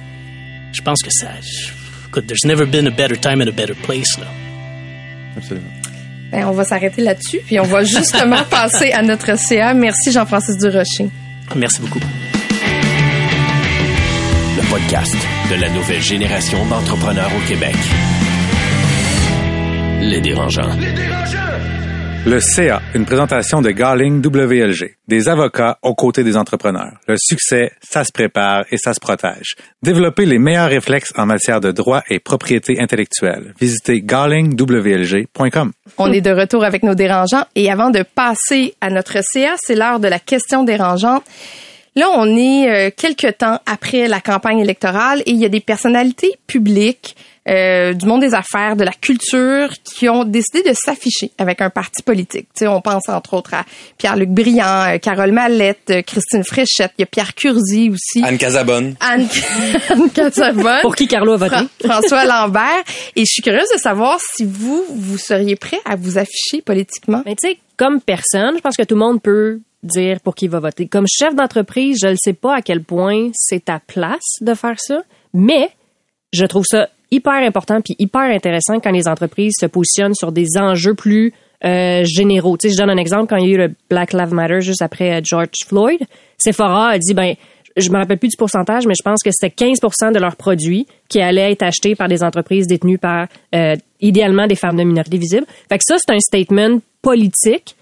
[0.72, 1.28] je pense que ça,
[2.08, 4.26] écoute, there's never been a better time and a better place, là.
[5.36, 5.70] Absolument.
[6.32, 9.74] Ben, on va s'arrêter là-dessus, puis on va justement passer à notre CA.
[9.74, 11.08] Merci Jean-Francis Durocher.
[11.54, 12.00] Merci beaucoup.
[14.56, 15.14] Le podcast
[15.50, 17.76] de la nouvelle génération d'entrepreneurs au Québec.
[20.00, 20.76] Les dérangeants.
[22.26, 26.94] Le CA, une présentation de Garling WLG, des avocats aux côtés des entrepreneurs.
[27.06, 29.54] Le succès, ça se prépare et ça se protège.
[29.80, 33.54] Développez les meilleurs réflexes en matière de droit et propriété intellectuelle.
[33.60, 35.70] Visitez garlingwlg.com.
[35.98, 39.76] On est de retour avec nos dérangeants et avant de passer à notre CA, c'est
[39.76, 41.22] l'heure de la question dérangeante.
[41.96, 45.60] Là, on est euh, quelques temps après la campagne électorale et il y a des
[45.60, 47.16] personnalités publiques
[47.48, 51.70] euh, du monde des affaires, de la culture, qui ont décidé de s'afficher avec un
[51.70, 52.48] parti politique.
[52.54, 53.64] Tu sais, on pense entre autres à
[53.98, 58.24] Pierre-Luc Briand, euh, Carole Mallette, euh, Christine Fréchette, il y a Pierre Curzi aussi.
[58.24, 58.96] Anne Casabonne.
[58.98, 59.28] Anne,
[59.90, 60.80] Anne Casabonne.
[60.82, 61.56] Pour qui Carlo a voté?
[61.84, 62.82] François Lambert.
[63.14, 67.22] Et je suis curieuse de savoir si vous, vous seriez prêt à vous afficher politiquement.
[67.26, 70.46] Mais tu sais, comme personne, je pense que tout le monde peut dire pour qui
[70.46, 70.86] il va voter.
[70.86, 74.78] Comme chef d'entreprise, je ne sais pas à quel point c'est ta place de faire
[74.78, 75.70] ça, mais
[76.32, 80.58] je trouve ça hyper important puis hyper intéressant quand les entreprises se positionnent sur des
[80.58, 81.32] enjeux plus
[81.64, 82.56] euh, généraux.
[82.56, 84.60] Tu sais, je donne un exemple quand il y a eu le Black Lives Matter
[84.60, 86.00] juste après euh, George Floyd,
[86.38, 87.34] Sephora a dit ben
[87.76, 90.86] je me rappelle plus du pourcentage, mais je pense que c'était 15% de leurs produits
[91.08, 95.18] qui allaient être achetés par des entreprises détenues par euh, idéalement des femmes de minorité
[95.18, 95.46] visible.
[95.68, 97.76] Fait que ça, c'est un statement politique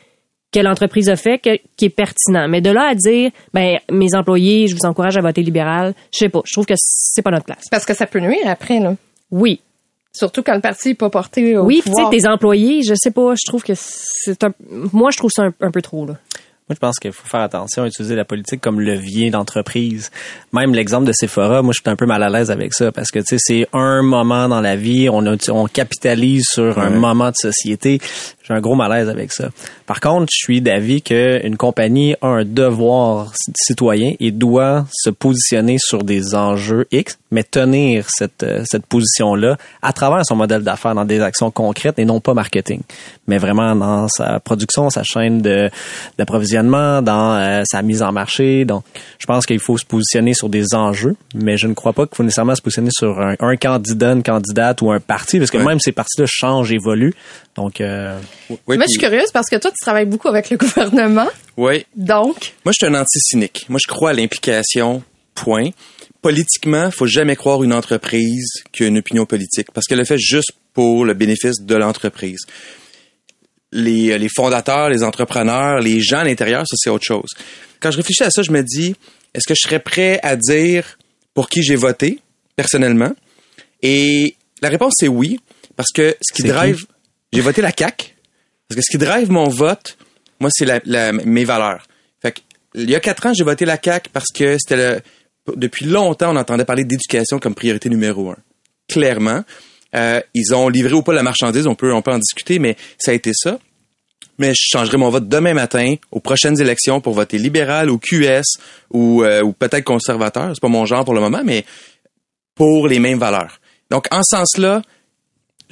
[0.54, 2.46] que l'entreprise a fait que- qui est pertinent.
[2.48, 6.18] Mais de là à dire, ben mes employés, je vous encourage à voter libéral, je
[6.20, 6.42] sais pas.
[6.44, 7.64] Je trouve que c'est pas notre place.
[7.70, 8.94] Parce que ça peut nuire après, là.
[9.30, 9.60] Oui,
[10.16, 11.80] Surtout quand le parti n'est pas porté au oui.
[11.82, 13.34] puis Tu sais, tes employés, je sais pas.
[13.34, 14.52] Je trouve que c'est un.
[14.92, 16.12] Moi, je trouve ça un, un peu trop là.
[16.68, 20.10] Moi, je pense qu'il faut faire attention à utiliser la politique comme levier d'entreprise.
[20.52, 23.10] Même l'exemple de Sephora, moi, je suis un peu mal à l'aise avec ça parce
[23.10, 26.88] que, tu sais, c'est un moment dans la vie, on, a- on capitalise sur un
[26.90, 28.00] moment de société.
[28.46, 29.48] J'ai un gros malaise avec ça.
[29.86, 35.78] Par contre, je suis d'avis qu'une compagnie a un devoir citoyen et doit se positionner
[35.78, 40.94] sur des enjeux X, mais tenir cette, euh, cette position-là à travers son modèle d'affaires
[40.94, 42.82] dans des actions concrètes et non pas marketing,
[43.26, 45.70] mais vraiment dans sa production, sa chaîne de
[46.18, 48.66] d'approvisionnement, dans euh, sa mise en marché.
[48.66, 48.84] Donc,
[49.18, 52.14] je pense qu'il faut se positionner sur des enjeux, mais je ne crois pas qu'il
[52.16, 55.56] faut nécessairement se positionner sur un, un candidat, une candidate ou un parti, parce que
[55.58, 55.64] Ouais.
[55.64, 57.14] même ces partis-là changent, évoluent.
[57.56, 58.18] Donc, euh,
[58.50, 61.28] Oui, Moi, je suis curieuse parce que toi, tu travailles beaucoup avec le gouvernement.
[61.56, 61.86] oui.
[61.96, 63.66] Donc, Moi, je suis un anti-cynique.
[63.68, 65.02] Moi, je crois à l'implication,
[65.34, 65.70] point.
[66.22, 70.18] Politiquement, faut jamais croire une entreprise qui a une opinion politique parce qu'elle le fait
[70.18, 72.40] juste pour le bénéfice de l'entreprise.
[73.72, 77.28] Les, les fondateurs, les entrepreneurs, les gens à l'intérieur, ça, c'est autre chose.
[77.80, 78.94] Quand je réfléchis à ça, je me dis,
[79.34, 80.96] est-ce que je serais prêt à dire
[81.34, 82.20] pour qui j'ai voté,
[82.56, 83.12] personnellement?
[83.82, 85.40] Et la réponse, c'est oui,
[85.76, 86.42] parce que ce qui?
[86.44, 86.86] drive...
[87.34, 88.14] J'ai voté la CAQ,
[88.68, 89.98] parce que ce qui drive mon vote,
[90.38, 91.84] moi, c'est mes valeurs.
[92.22, 92.40] Fait que,
[92.76, 95.00] il y a quatre ans, j'ai voté la CAQ parce que c'était le,
[95.56, 98.36] depuis longtemps, on entendait parler d'éducation comme priorité numéro un.
[98.88, 99.42] Clairement.
[99.96, 102.76] Euh, ils ont livré ou pas la marchandise, on peut, on peut en discuter, mais
[102.98, 103.58] ça a été ça.
[104.38, 108.42] Mais je changerai mon vote demain matin aux prochaines élections pour voter libéral ou QS
[108.90, 110.50] ou, euh, ou peut-être conservateur.
[110.54, 111.64] C'est pas mon genre pour le moment, mais
[112.54, 113.60] pour les mêmes valeurs.
[113.90, 114.82] Donc, en ce sens-là,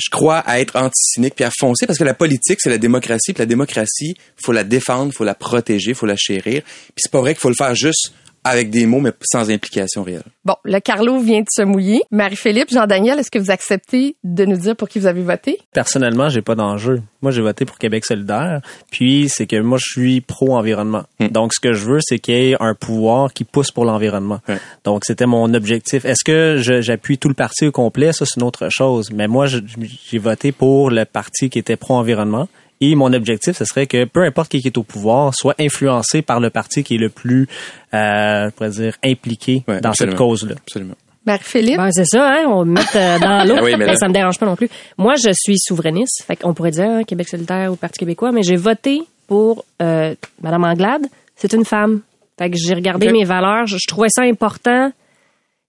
[0.02, 3.32] je crois à être anti-cynique puis à foncer parce que la politique, c'est la démocratie.
[3.32, 6.62] Puis la démocratie, faut la défendre, faut la protéger, faut la chérir.
[6.62, 8.12] Puis c'est pas vrai qu'il faut le faire juste
[8.44, 10.22] avec des mots, mais sans implication réelle.
[10.44, 12.02] bon, le Carlo vient de se mouiller.
[12.10, 15.58] Marie-Philippe, Jean-Daniel, est-ce que vous acceptez de nous dire pour qui vous avez voté?
[15.92, 17.02] personnellement, j'ai pas d'enjeu.
[17.22, 18.60] Moi, j'ai voté pour Québec solidaire.
[18.90, 21.04] Puis, c'est que moi, je suis pro-environnement.
[21.20, 21.28] Hmm.
[21.28, 24.40] Donc, ce que je veux, c'est qu'il y ait un pouvoir qui pousse pour l'environnement.
[24.84, 26.04] Donc, c'était mon objectif.
[26.04, 28.12] Est-ce que j'appuie tout le parti au complet?
[28.12, 29.10] Ça, c'est une autre chose.
[29.12, 32.48] Mais moi, j'ai voté pour le parti qui était pro-environnement.
[32.84, 36.40] Et mon objectif, ce serait que peu importe qui est au pouvoir, soit influencé par
[36.40, 37.46] le parti qui est le plus,
[37.94, 40.56] euh, je pourrais dire, impliqué Ouais, dans cette cause-là.
[40.66, 40.94] Absolument.
[41.24, 41.76] Marie-Philippe?
[41.76, 43.54] Ben, c'est ça, hein, on va mettre euh, dans l'eau.
[43.58, 44.68] Ah oui, mais là- ça me dérange pas non plus.
[44.98, 46.24] Moi, je suis souverainiste.
[46.26, 50.16] Fait qu'on pourrait dire hein, Québec solidaire ou Parti québécois, mais j'ai voté pour euh,
[50.42, 51.02] Madame Anglade.
[51.36, 52.00] C'est une femme.
[52.36, 53.66] Fait que j'ai regardé mes valeurs.
[53.66, 54.90] Je, je trouvais ça important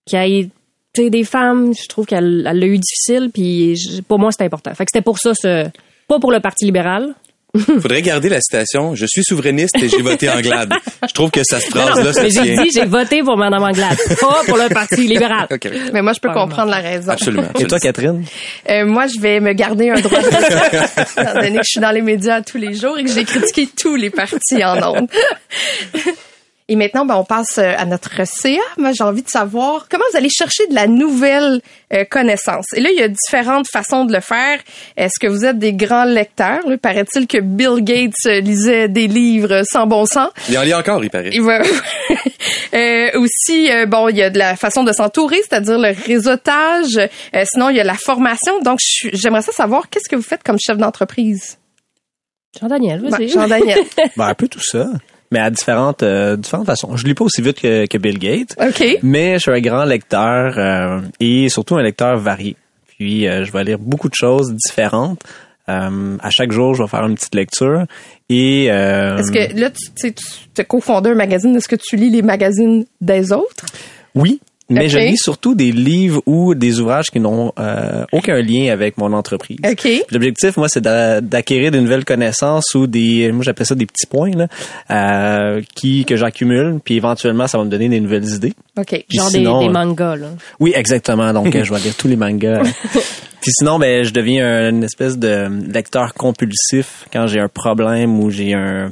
[0.07, 0.49] qu'il y
[1.05, 1.73] ait des femmes.
[1.79, 3.29] Je trouve qu'elle elle l'a eu difficile.
[3.31, 4.73] Puis pour moi, c'était important.
[4.73, 5.67] Fait que c'était pour ça, ce,
[6.07, 7.15] pas pour le Parti libéral,
[7.81, 10.73] Faudrait garder la citation «Je suis souverainiste et j'ai voté Anglade».
[11.07, 14.41] Je trouve que cette phrase-là, ça Mais j'ai dit, j'ai voté pour Mme Anglade, pas
[14.47, 15.47] pour le Parti libéral.
[15.93, 16.45] Mais moi, je peux Pardon.
[16.45, 17.11] comprendre la raison.
[17.11, 17.49] Absolument.
[17.59, 18.25] Et toi, Catherine?
[18.71, 20.27] Euh, moi, je vais me garder un droit de
[21.21, 23.69] étant donné que je suis dans les médias tous les jours et que j'ai critiqué
[23.79, 25.09] tous les partis en ondes.
[26.73, 28.57] Et maintenant, ben, on passe euh, à notre CA.
[28.79, 31.61] Moi, j'ai envie de savoir comment vous allez chercher de la nouvelle
[31.93, 32.65] euh, connaissance.
[32.75, 34.57] Et là, il y a différentes façons de le faire.
[34.97, 36.67] Est-ce que vous êtes des grands lecteurs?
[36.67, 40.31] Là, paraît-il que Bill Gates euh, lisait des livres sans bon sens.
[40.49, 41.29] Il en lit encore, il paraît.
[41.31, 41.61] Il va-
[42.73, 46.97] Euh, aussi, euh, bon, il y a de la façon de s'entourer, c'est-à-dire le réseautage.
[46.97, 48.59] Euh, sinon, il y a la formation.
[48.61, 48.79] Donc,
[49.13, 51.59] j'aimerais ça savoir qu'est-ce que vous faites comme chef d'entreprise?
[52.59, 53.21] Jean-Daniel, vas-y.
[53.25, 53.77] Ouais, Jean-Daniel.
[54.17, 54.87] Ben, un peu tout ça,
[55.33, 56.95] mais à différentes, euh, différentes façons.
[56.95, 58.55] Je lis pas aussi vite que, que Bill Gates,
[59.01, 62.55] mais je suis un grand lecteur euh, et surtout un lecteur varié.
[62.87, 65.19] Puis, euh, je vais lire beaucoup de choses différentes.
[65.69, 67.85] Euh, à chaque jour, je vais faire une petite lecture.
[68.29, 71.55] Et euh, Est-ce que là, tu tu as cofondé un magazine.
[71.55, 73.65] Est-ce que tu lis les magazines des autres?
[74.15, 74.39] oui,
[74.73, 74.91] mais Ok.
[74.91, 79.13] je lis surtout des livres ou des ouvrages qui n'ont euh, aucun lien avec mon
[79.13, 79.57] entreprise.
[79.63, 79.75] OK.
[79.81, 83.85] Puis L'objectif, moi, c'est d'a- d'acquérir de nouvelles connaissances ou des, moi, j'appelle ça des
[83.85, 84.47] petits points là,
[84.91, 88.53] euh, qui que j'accumule, puis éventuellement, ça va me donner des nouvelles idées.
[88.77, 89.05] OK.
[89.07, 90.27] Puis Genre sinon, des, euh, des mangas, là.
[90.59, 91.31] Oui, exactement.
[91.33, 92.63] Donc, euh, je vais lire tous les mangas.
[93.43, 98.17] Puis sinon, ben, je deviens un- une espèce de lecteur compulsif quand j'ai un problème
[98.21, 98.85] ou j'ai un,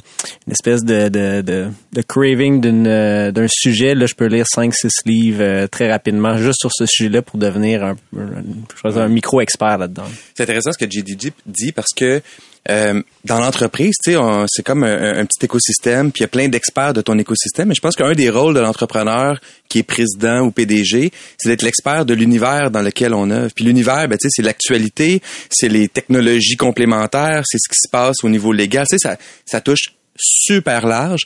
[0.46, 3.96] une espèce de, de, de, de craving euh, d'un sujet.
[3.96, 7.84] Là, je peux lire 5-6 livres euh, très rapidement juste sur ce sujet-là pour devenir
[7.84, 10.04] un, un, un micro-expert là-dedans.
[10.36, 12.22] C'est intéressant ce que JDG dit parce que
[12.70, 17.02] euh, dans l'entreprise, c'est comme un, petit écosystème, puis il y a plein d'experts de
[17.02, 17.70] ton écosystème.
[17.70, 21.64] Mais je pense qu'un des rôles de l'entrepreneur qui est président ou PDG, c'est d'être
[21.64, 23.52] l'expert de l'univers dans lequel on œuvre.
[23.56, 28.30] Puis l'univers, ben, c'est l'actualité, c'est les technologies complémentaires, c'est ce qui se passe au
[28.30, 28.86] niveau légal.
[28.88, 31.22] Ça, ça touche super large.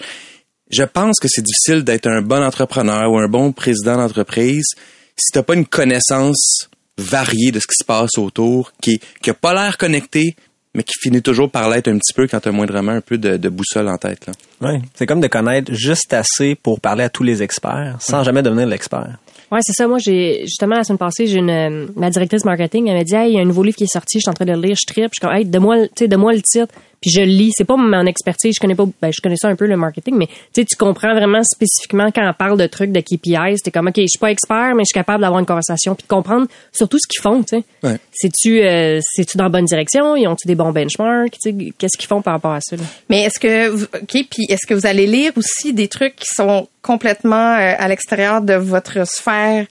[0.71, 4.73] Je pense que c'est difficile d'être un bon entrepreneur ou un bon président d'entreprise
[5.17, 9.33] si t'as pas une connaissance variée de ce qui se passe autour, qui, qui a
[9.33, 10.35] pas l'air connecté,
[10.73, 13.37] mais qui finit toujours par l'être un petit peu quand t'as moindrement un peu de,
[13.37, 14.27] de boussole en tête.
[14.27, 14.33] Là.
[14.61, 14.81] Ouais.
[14.93, 18.67] C'est comme de connaître juste assez pour parler à tous les experts sans jamais devenir
[18.67, 19.17] l'expert.
[19.51, 19.87] Ouais, c'est ça.
[19.87, 23.15] Moi, j'ai justement la semaine passée, j'ai une euh, ma directrice marketing, elle m'a dit,
[23.15, 24.53] hey, il y a un nouveau livre qui est sorti, je suis en train de
[24.53, 27.11] le lire, je tripe, je suis comme, hey, donne-moi, tu sais, donne-moi le titre, puis
[27.11, 27.51] je lis.
[27.55, 30.15] C'est pas mon expertise, je connais pas, ben, je connais ça un peu le marketing,
[30.17, 33.71] mais tu sais, tu comprends vraiment spécifiquement quand on parle de trucs de KPIs, t'es
[33.71, 36.07] comme, ok, je suis pas expert, mais je suis capable d'avoir une conversation, puis de
[36.07, 37.63] comprendre surtout ce qu'ils font, tu sais.
[37.83, 37.97] Ouais.
[38.13, 41.97] C'est-tu, euh, c'est-tu dans la bonne direction, ils ont-tu des bons benchmarks, tu sais, qu'est-ce
[41.97, 42.83] qu'ils font par rapport à ça là?
[43.09, 46.27] Mais est-ce que, vous- OK, puis est-ce que vous allez lire aussi des trucs qui
[46.33, 49.65] sont complètement euh, à l'extérieur de votre sphère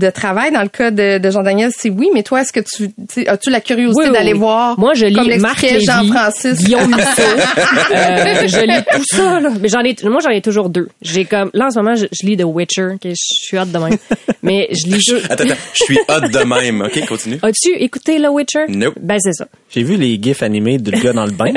[0.00, 0.50] de travail?
[0.52, 2.90] Dans le cas de, de Jean-Daniel, c'est oui, mais toi, est-ce que tu,
[3.28, 4.38] as-tu la curiosité Oui, oui, d'aller oui.
[4.40, 4.78] voir?
[4.78, 6.58] Moi, je lis Marc Jean-Francis?
[6.64, 7.22] Guillaume Musso.
[7.22, 9.50] Euh, je lis tout ça, là.
[9.60, 10.88] Mais j'en ai, moi, j'en ai toujours deux.
[11.02, 13.70] J'ai comme, là, en ce moment, je, je lis The Witcher, que je suis hâte
[13.72, 13.96] de même.
[14.42, 15.22] Mais je lis deux.
[15.28, 16.82] Attends, attends, je suis hot de même.
[16.82, 17.38] OK, continue.
[17.42, 18.64] As-tu écouté The Witcher?
[18.68, 18.94] Nope.
[19.00, 19.46] Ben, c'est ça.
[19.70, 21.52] J'ai vu les gifs animés du gars dans le bain.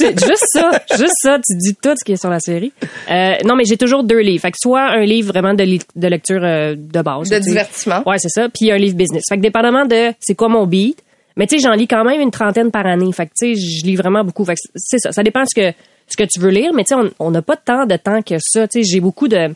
[0.00, 0.70] Juste ça.
[0.96, 1.38] Juste ça.
[1.46, 2.72] Tu dis tout ce qui est sur la série.
[3.10, 4.42] Euh, non, mais j'ai toujours deux livres.
[4.42, 7.25] Fait que soit un livre vraiment de, li- de lecture euh, de base.
[7.30, 8.02] De divertissement.
[8.06, 8.48] Ouais, c'est ça.
[8.48, 9.22] Puis un livre business.
[9.28, 11.02] Fait que dépendamment de c'est quoi mon beat,
[11.36, 13.12] mais tu sais, j'en lis quand même une trentaine par année.
[13.12, 14.44] Fait que tu sais, je lis vraiment beaucoup.
[14.44, 15.12] Fait que c'est ça.
[15.12, 15.74] Ça dépend ce que
[16.08, 18.22] ce que tu veux lire, mais tu sais, on- on n'a pas tant de temps
[18.22, 18.68] que ça.
[18.68, 19.48] Tu sais, j'ai beaucoup de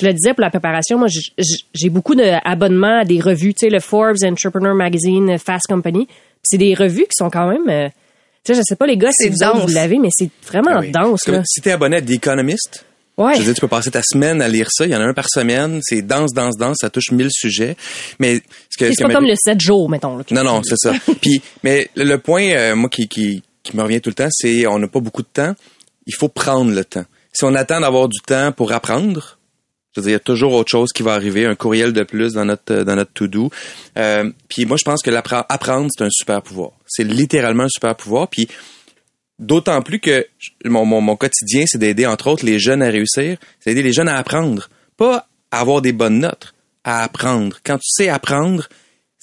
[0.00, 1.06] je le disais pour la préparation, moi,
[1.74, 6.06] j'ai beaucoup d'abonnements à des revues, tu sais, le Forbes Entrepreneur Magazine, Fast Company.
[6.06, 6.14] Puis
[6.44, 7.88] C'est des revues qui sont quand même, euh,
[8.42, 10.70] tu sais, je sais pas les gars si C'est vous, vous l'avez, mais c'est vraiment
[10.72, 10.90] Ah oui.
[10.90, 11.42] dense là.
[11.44, 12.86] Si t'es abonné à The Economist,
[13.22, 13.34] Ouais.
[13.34, 14.84] je veux dire, tu peux passer ta semaine à lire ça.
[14.86, 15.80] Il y en a un par semaine.
[15.82, 16.78] C'est dense, dense, dense.
[16.80, 17.76] Ça touche mille sujets.
[18.18, 20.16] Mais ce que, C'est ce pas comme le 7 jours, mettons.
[20.16, 20.92] Là, Non, non, c'est ça.
[21.20, 24.66] Puis, mais le, point, euh, moi, qui, qui, qui me revient tout le temps, c'est
[24.66, 25.54] on n'a pas beaucoup de temps.
[26.06, 27.04] Il faut prendre le temps.
[27.32, 29.38] Si on attend d'avoir du temps pour apprendre,
[29.94, 32.02] je veux dire, il y a toujours autre chose qui va arriver, un courriel de
[32.02, 33.50] plus dans notre dans notre to-do.
[33.98, 36.70] Euh, puis moi, je pense que l'appre- apprendre, c'est un super pouvoir.
[36.86, 38.28] C'est littéralement un super pouvoir.
[38.28, 38.48] Puis
[39.42, 40.26] d'autant plus que
[40.64, 43.36] mon, quotidien, c'est d'aider, entre autres, les jeunes à réussir.
[43.60, 44.70] C'est d'aider les jeunes à apprendre.
[44.96, 47.58] Pas à avoir des bonnes notes, à apprendre.
[47.64, 48.68] Quand tu sais apprendre,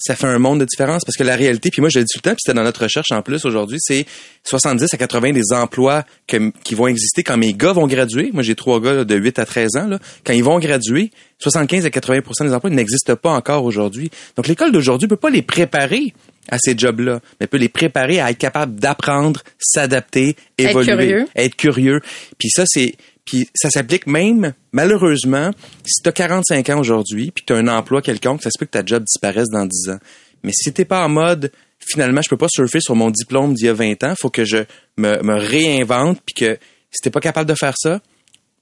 [0.00, 2.12] ça fait un monde de différence parce que la réalité, puis moi je le dis
[2.12, 4.06] tout le temps, puis c'était dans notre recherche en plus aujourd'hui, c'est
[4.44, 8.30] 70 à 80 des emplois qui vont exister quand mes gars vont graduer.
[8.32, 9.90] Moi j'ai trois gars de 8 à 13 ans.
[10.24, 14.10] Quand ils vont graduer, 75 à 80% des emplois n'existent pas encore aujourd'hui.
[14.36, 16.14] Donc l'école d'aujourd'hui peut pas les préparer
[16.50, 21.26] à ces jobs-là, mais peut les préparer à être capable d'apprendre, s'adapter, Être évoluer, curieux.
[21.36, 22.00] être curieux.
[22.38, 22.94] Puis ça c'est
[23.24, 25.52] puis ça s'applique même malheureusement
[25.84, 28.66] si tu as 45 ans aujourd'hui puis tu as un emploi quelconque, ça se peut
[28.66, 29.98] que ta job disparaisse dans 10 ans.
[30.42, 33.66] Mais si t'es pas en mode finalement, je peux pas surfer sur mon diplôme d'il
[33.66, 34.14] y a 20 ans.
[34.20, 34.58] Faut que je
[34.96, 36.58] me, me réinvente puis que
[36.90, 38.00] si t'es pas capable de faire ça,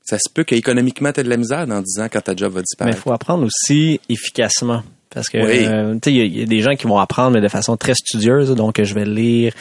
[0.03, 2.59] ça se peut qu'économiquement, t'aies de la misère dans 10 ans quand ta job va
[2.59, 2.99] Mais il disparaître.
[3.03, 4.83] faut apprendre aussi efficacement.
[5.15, 5.65] Parce que Oui.
[5.67, 7.41] euh, tu sais, il y, a- il y a des gens qui vont apprendre mais
[7.41, 9.53] de façon très studieuse, donc je vais lire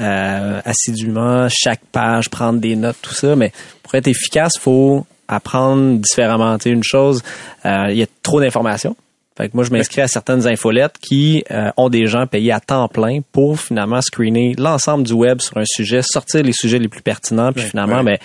[0.00, 3.36] euh, assidûment chaque page, prendre des notes, tout ça.
[3.36, 3.52] Mais
[3.82, 6.58] pour être efficace, faut apprendre différemment.
[6.58, 7.22] Tu sais, une chose,
[7.64, 8.96] euh, il y a trop d'informations.
[9.36, 12.60] Fait que moi, je m'inscris à certaines infolettes qui euh, ont des gens payés à
[12.60, 16.88] temps plein pour finalement screener l'ensemble du web sur un sujet, sortir les sujets les
[16.88, 18.16] plus pertinents, puis finalement, ben,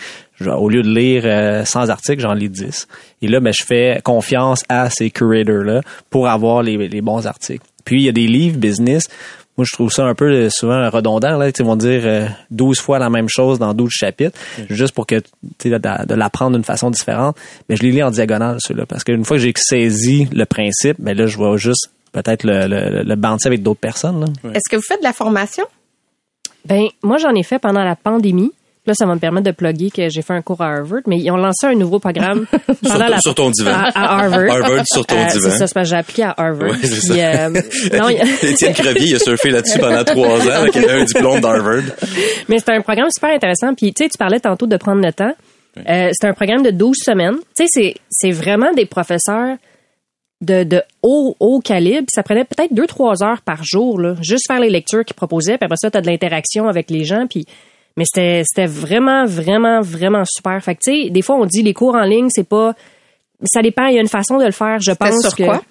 [0.47, 2.88] au lieu de lire euh, 100 articles, j'en lis 10.
[3.22, 7.66] Et là, ben, je fais confiance à ces curators-là pour avoir les, les bons articles.
[7.84, 9.09] Puis, il y a des livres business.
[9.58, 11.38] Moi, je trouve ça un peu euh, souvent redondant.
[11.38, 14.38] Là, ils vont dire euh, 12 fois la même chose dans 12 chapitres,
[14.70, 15.26] juste pour que tu
[15.60, 17.36] sais, de, de l'apprendre d'une façon différente.
[17.68, 20.97] Mais je les lis en diagonale, ceux-là, parce qu'une fois que j'ai saisi le principe,
[20.99, 24.22] ben là, je vais juste peut-être le, le, le bouncer avec d'autres personnes.
[24.22, 24.52] Là.
[24.54, 25.66] Est-ce que vous faites de la formation?
[26.66, 28.52] Ben, moi, j'en ai fait pendant la pandémie.
[28.88, 31.17] Là, ça va me permettre de plugger que j'ai fait un cours à Harvard, mais
[31.19, 32.47] ils ont lancé un nouveau programme
[32.82, 33.71] pendant Sur, la sur ton divan.
[33.73, 34.49] à, à Harvard.
[34.49, 35.49] Harvard sur ton Euh, divan.
[35.51, 36.71] C'est ça, c'est parce que j'ai appliqué à Harvard.
[36.71, 37.13] Ouais, c'est ça.
[37.13, 37.49] euh,
[37.99, 41.84] non, il- Étienne Crevier, il a surfé là-dessus pendant trois ans, avec un diplôme d'Harvard.
[42.49, 43.75] Mais c'est un programme super intéressant.
[43.75, 45.34] Puis, tu sais, tu parlais tantôt de prendre le temps.
[45.88, 47.36] Euh, c'est un programme de 12 semaines.
[47.55, 49.57] Tu sais, c'est, c'est vraiment des professeurs
[50.41, 52.07] de, de haut, haut calibre.
[52.11, 54.15] Ça prenait peut-être deux, trois heures par jour, là.
[54.21, 55.57] Juste faire les lectures qu'ils proposaient.
[55.59, 57.27] Puis après ça, t'as de l'interaction avec les gens.
[57.29, 57.45] Puis,
[57.98, 60.64] mais c'était, c'était vraiment, vraiment, vraiment super.
[60.64, 62.74] Fait que, tu sais, des fois, on dit les cours en ligne, c'est pas,
[63.44, 63.86] ça dépend.
[63.88, 64.80] Il y a une façon de le faire.
[64.80, 65.62] Je pense sur que- quoi?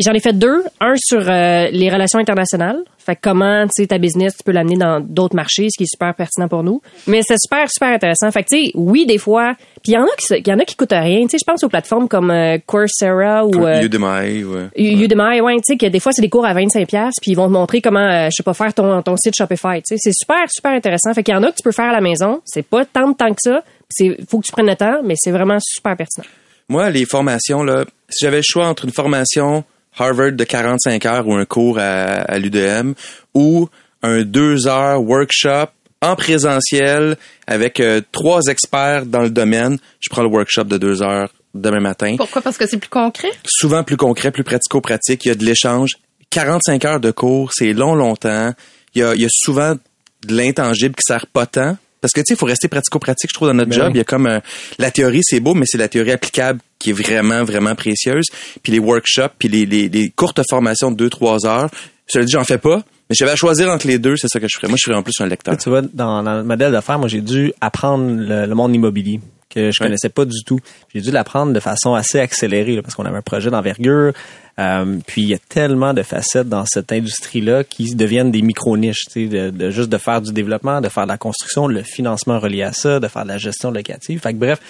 [0.00, 0.62] J'en ai fait deux.
[0.80, 2.82] Un sur euh, les relations internationales.
[2.98, 5.84] Fait que comment, tu sais, ta business, tu peux l'amener dans d'autres marchés, ce qui
[5.84, 6.82] est super pertinent pour nous.
[7.06, 8.30] Mais c'est super, super intéressant.
[8.30, 9.54] Fait que, tu sais, oui, des fois.
[9.82, 11.22] Puis il y en a qui, y en a qui coûtent rien.
[11.22, 14.68] Tu sais, je pense aux plateformes comme euh, Coursera ou euh, Udemy, ouais.
[14.76, 17.36] Udemy, ouais, tu sais, que des fois, c'est des cours à 25 pièces puis ils
[17.36, 19.96] vont te montrer comment, euh, je sais pas, faire ton, ton site Shopify, tu sais.
[19.98, 21.14] C'est super, super intéressant.
[21.14, 22.40] Fait qu'il y en a que tu peux faire à la maison.
[22.44, 23.62] C'est pas tant de temps que ça.
[23.88, 26.26] C'est, faut que tu prennes le temps, mais c'est vraiment super pertinent.
[26.68, 29.64] Moi, les formations, là, si j'avais le choix entre une formation
[30.00, 31.82] Harvard de 45 heures ou un cours à,
[32.22, 32.92] à l'UDM
[33.34, 33.68] ou
[34.02, 35.66] un deux heures workshop
[36.02, 41.02] en présentiel avec euh, trois experts dans le domaine, je prends le workshop de deux
[41.02, 42.14] heures demain matin.
[42.16, 42.40] Pourquoi?
[42.40, 43.28] Parce que c'est plus concret?
[43.44, 45.24] Souvent plus concret, plus pratico-pratique.
[45.26, 45.90] Il y a de l'échange.
[46.30, 48.54] 45 heures de cours, c'est long, longtemps.
[48.94, 51.76] Il y a, il y a souvent de l'intangible qui sert pas tant.
[52.00, 53.86] Parce que, tu sais, il faut rester pratico-pratique, je trouve, dans notre Ben job.
[53.88, 53.92] oui.
[53.94, 54.26] Il y a comme...
[54.26, 54.40] euh,
[54.78, 58.26] la théorie, c'est beau, mais c'est la théorie applicable qui est vraiment, vraiment précieuse.
[58.64, 61.70] Puis les workshops, puis les, les, les courtes formations de 2-3 heures.
[62.08, 62.82] Cela dit, j'en fais pas.
[63.08, 64.66] Mais j'avais à choisir entre les deux, c'est ça que je ferais.
[64.68, 65.56] Moi, je serais en plus un lecteur.
[65.56, 69.20] Tu vois, dans, dans le modèle d'affaires, moi, j'ai dû apprendre le, le monde immobilier
[69.48, 69.86] que je Ouais.
[69.88, 70.60] connaissais pas du tout.
[70.94, 74.12] J'ai dû l'apprendre de façon assez accélérée là, parce qu'on avait un projet d'envergure.
[74.60, 79.06] Euh, puis il y a tellement de facettes dans cette industrie-là qui deviennent des micro-niches,
[79.12, 81.82] tu sais, de, de juste de faire du développement, de faire de la construction, le
[81.82, 84.20] financement relié à ça, de faire de la gestion locative.
[84.20, 84.60] Fait que bref,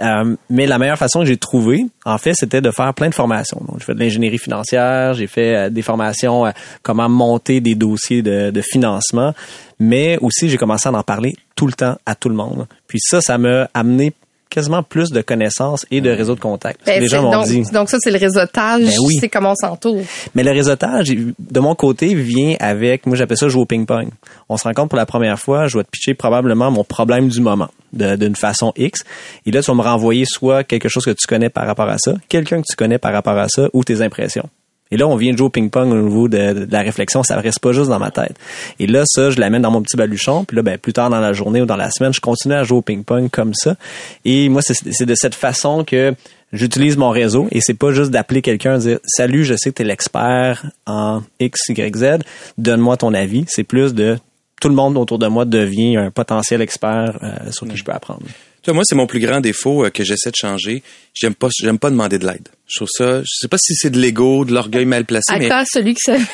[0.00, 3.14] euh, mais la meilleure façon que j'ai trouvé, en fait, c'était de faire plein de
[3.14, 3.60] formations.
[3.66, 7.74] Donc, j'ai fait de l'ingénierie financière, j'ai fait euh, des formations à comment monter des
[7.74, 9.34] dossiers de, de financement,
[9.80, 12.66] mais aussi j'ai commencé à en parler tout le temps à tout le monde.
[12.86, 14.12] Puis ça, ça m'a amené
[14.50, 16.80] quasiment plus de connaissances et de réseaux de contacts.
[16.86, 17.62] Ben, les gens c'est- m'ont donc, dit.
[17.72, 18.84] donc ça, c'est le réseautage.
[18.84, 19.16] Ben oui.
[19.20, 20.02] C'est comment on s'entoure.
[20.34, 24.08] Mais le réseautage, de mon côté, vient avec, moi j'appelle ça jouer au ping-pong.
[24.48, 27.40] On se rencontre pour la première fois, je vais te pitcher probablement mon problème du
[27.40, 29.04] moment, de- d'une façon X.
[29.46, 31.96] Et là, tu vas me renvoyer soit quelque chose que tu connais par rapport à
[31.98, 34.48] ça, quelqu'un que tu connais par rapport à ça, ou tes impressions.
[34.90, 37.36] Et là, on vient de jouer au ping-pong au niveau de, de la réflexion, ça
[37.40, 38.36] reste pas juste dans ma tête.
[38.78, 41.20] Et là, ça, je l'amène dans mon petit baluchon, puis là, ben, plus tard dans
[41.20, 43.76] la journée ou dans la semaine, je continue à jouer au ping-pong comme ça.
[44.24, 46.14] Et moi, c'est de cette façon que
[46.52, 49.76] j'utilise mon réseau et c'est pas juste d'appeler quelqu'un et dire salut je sais que
[49.76, 52.18] t'es l'expert en X Y Z
[52.56, 54.16] donne-moi ton avis c'est plus de
[54.60, 57.92] tout le monde autour de moi devient un potentiel expert euh, sur qui je peux
[57.92, 58.22] apprendre
[58.62, 60.82] Tu vois, moi, c'est mon plus grand défaut euh, que j'essaie de changer.
[61.14, 62.48] J'aime pas, j'aime pas demander de l'aide.
[62.66, 65.50] Je trouve ça, je sais pas si c'est de l'ego, de l'orgueil mal placé, mais
[65.50, 66.26] Attends, celui qui s'appelle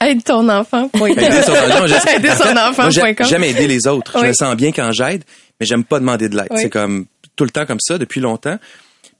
[0.00, 0.90] aide ton enfant.
[0.94, 1.52] aider son
[1.86, 2.90] je- Aider son enfant.
[2.90, 4.18] J'aime aider les autres.
[4.20, 5.24] Je me sens bien quand j'aide,
[5.58, 6.48] mais j'aime pas demander de l'aide.
[6.50, 6.58] Oui.
[6.62, 7.06] C'est comme
[7.36, 8.58] tout le temps comme ça depuis longtemps.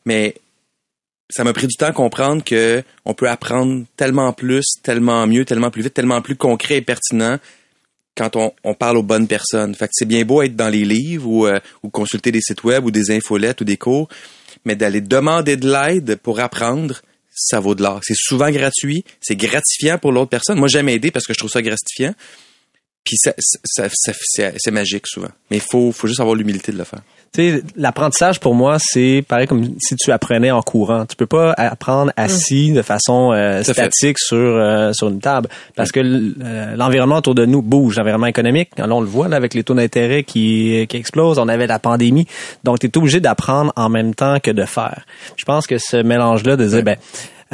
[0.06, 0.34] Mais
[1.30, 5.44] ça m'a pris du temps à comprendre que on peut apprendre tellement plus, tellement mieux,
[5.46, 7.38] tellement plus vite, tellement plus concret et pertinent
[8.16, 9.74] quand on, parle aux bonnes personnes.
[9.74, 12.64] Fait que c'est bien beau être dans les livres ou, euh, ou consulter des sites
[12.64, 14.08] web ou des infolettes ou des cours,
[14.64, 17.02] mais d'aller demander de l'aide pour apprendre,
[17.34, 18.00] ça vaut de l'or.
[18.04, 20.58] C'est souvent gratuit, c'est gratifiant pour l'autre personne.
[20.58, 22.14] Moi, j'aime aider parce que je trouve ça gratifiant.
[23.04, 23.34] Puis ça,
[24.06, 25.30] c'est magique souvent.
[25.50, 27.02] Mais il faut, faut juste avoir l'humilité de le faire.
[27.34, 31.04] Tu sais, l'apprentissage pour moi, c'est pareil comme si tu apprenais en courant.
[31.04, 33.72] Tu peux pas apprendre assis de façon euh, fait.
[33.72, 38.28] statique sur euh, sur une table parce que euh, l'environnement autour de nous bouge, l'environnement
[38.28, 38.70] économique.
[38.78, 41.40] Là, on le voit là avec les taux d'intérêt qui qui explosent.
[41.40, 42.28] On avait la pandémie,
[42.62, 45.04] donc tu es obligé d'apprendre en même temps que de faire.
[45.36, 46.96] Je pense que ce mélange-là de dire ben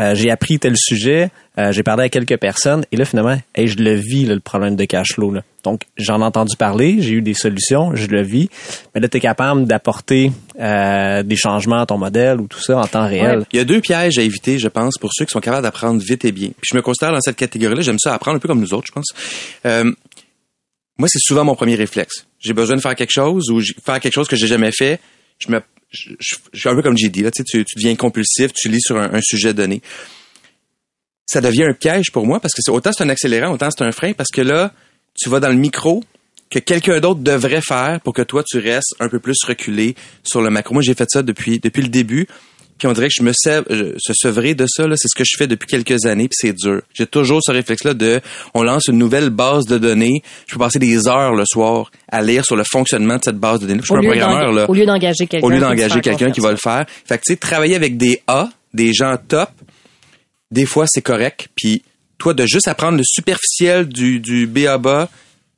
[0.01, 3.77] euh, j'ai appris tel sujet, euh, j'ai parlé à quelques personnes et là finalement, je
[3.77, 5.43] le vis là, le problème de cash flow là.
[5.63, 8.49] Donc j'en ai entendu parler, j'ai eu des solutions, je le vis,
[8.95, 12.79] mais là tu es capable d'apporter euh, des changements à ton modèle ou tout ça
[12.79, 13.45] en temps réel.
[13.53, 16.01] Il y a deux pièges à éviter, je pense, pour ceux qui sont capables d'apprendre
[16.03, 16.49] vite et bien.
[16.49, 17.83] Puis je me considère dans cette catégorie-là.
[17.83, 19.09] J'aime ça apprendre un peu comme nous autres, je pense.
[19.67, 19.93] Euh,
[21.01, 22.27] moi, c'est souvent mon premier réflexe.
[22.39, 25.01] J'ai besoin de faire quelque chose ou faire quelque chose que j'ai jamais fait.
[25.39, 26.15] Je me, je,
[26.53, 27.31] suis un peu comme j'ai dit là.
[27.31, 29.83] Tu, tu, deviens compulsif, tu lis sur un, un sujet donné.
[31.27, 33.85] Ça devient un piège pour moi parce que c'est autant c'est un accélérant, autant c'est
[33.85, 34.73] un frein parce que là,
[35.15, 36.03] tu vas dans le micro
[36.51, 40.43] que quelqu'un d'autre devrait faire pour que toi tu restes un peu plus reculé sur
[40.43, 40.75] le macro.
[40.75, 42.27] Moi, j'ai fait ça depuis depuis le début.
[42.81, 45.23] Puis on dirait que je me je- se sevrer de ça là, c'est ce que
[45.25, 46.83] je fais depuis quelques années puis c'est dur.
[46.95, 48.21] J'ai toujours ce réflexe là de
[48.55, 52.23] on lance une nouvelle base de données, je peux passer des heures le soir à
[52.23, 53.81] lire sur le fonctionnement de cette base de données.
[53.81, 55.47] Je suis Au un lieu programmeur là au lieu d'engager quelqu'un.
[55.47, 56.85] au lieu d'engager quelqu'un qui va le faire.
[57.07, 59.51] Fait que tu sais, travailler avec des A, des gens top,
[60.51, 61.49] des fois c'est correct.
[61.55, 61.83] Puis
[62.19, 65.09] toi, de juste apprendre le superficiel du, du BABA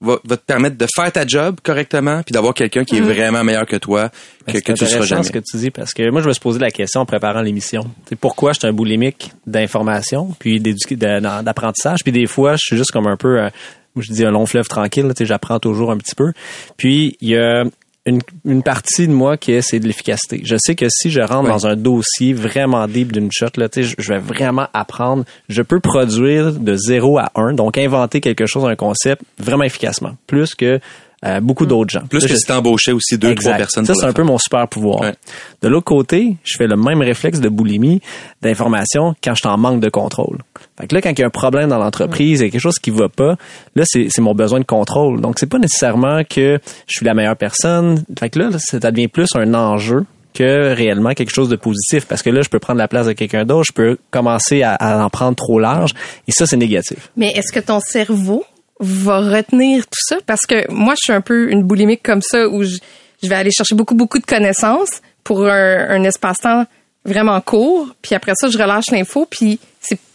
[0.03, 3.43] va, va te permettre de faire ta job correctement, puis d'avoir quelqu'un qui est vraiment
[3.45, 4.11] meilleur que toi,
[4.47, 5.23] que, Ben, que c'est tu seras intéressant jamais.
[5.23, 7.41] ce que tu dis parce que moi je me suis posé la question en préparant
[7.41, 7.85] l'émission.
[8.09, 12.01] C'est pourquoi je suis un boulimique d'information puis d'apprentissage?
[12.03, 13.49] Puis des fois je suis juste comme un peu euh,
[13.97, 16.33] je dis un long fleuve tranquille, là, tu sais, j'apprends toujours un petit peu.
[16.77, 17.65] Puis il y a
[18.05, 20.41] une, une partie de moi qui est c'est de l'efficacité.
[20.45, 23.95] Je sais que si je rentre dans un dossier vraiment deep d'une shot là, je
[23.97, 28.65] je vais vraiment apprendre, je peux produire de 0 à 1, donc inventer quelque chose
[28.65, 30.81] un concept vraiment efficacement, plus que
[31.25, 32.03] euh, beaucoup d'autres gens.
[32.09, 33.51] Plus que je- si t'embauchais aussi deux, Exact.
[33.51, 33.87] trois personnes.
[33.87, 35.01] Ça, c'est un peu mon super pouvoir.
[35.03, 35.14] Ouais.
[35.62, 38.01] De l'autre côté, je fais le même réflexe de boulimie
[38.43, 40.39] d'information quand je suis en manque de contrôle.
[40.81, 42.61] Fait que là, quand il y a un problème dans l'entreprise, il y a quelque
[42.61, 43.37] chose qui va pas,
[43.77, 45.20] là, c'est c'est mon besoin de contrôle.
[45.20, 48.03] Donc, c'est pas nécessairement que je suis la meilleure personne.
[48.18, 50.05] Fait que là, ça devient plus un enjeu
[50.35, 52.07] que réellement quelque chose de positif.
[52.07, 54.75] Parce que là, je peux prendre la place de quelqu'un d'autre, je peux commencer à,
[54.75, 55.93] à en prendre trop large.
[56.27, 57.11] Et ça, c'est négatif.
[57.18, 58.43] Mais est-ce que ton cerveau
[58.83, 60.16] va retenir tout ça?
[60.26, 62.78] Parce que moi, je suis un peu une boulimique comme ça où je,
[63.22, 66.66] vais aller chercher beaucoup, beaucoup de connaissances pour un, un espace-temps
[67.05, 67.89] vraiment court.
[68.03, 69.59] Puis après ça, je relâche l'info, puis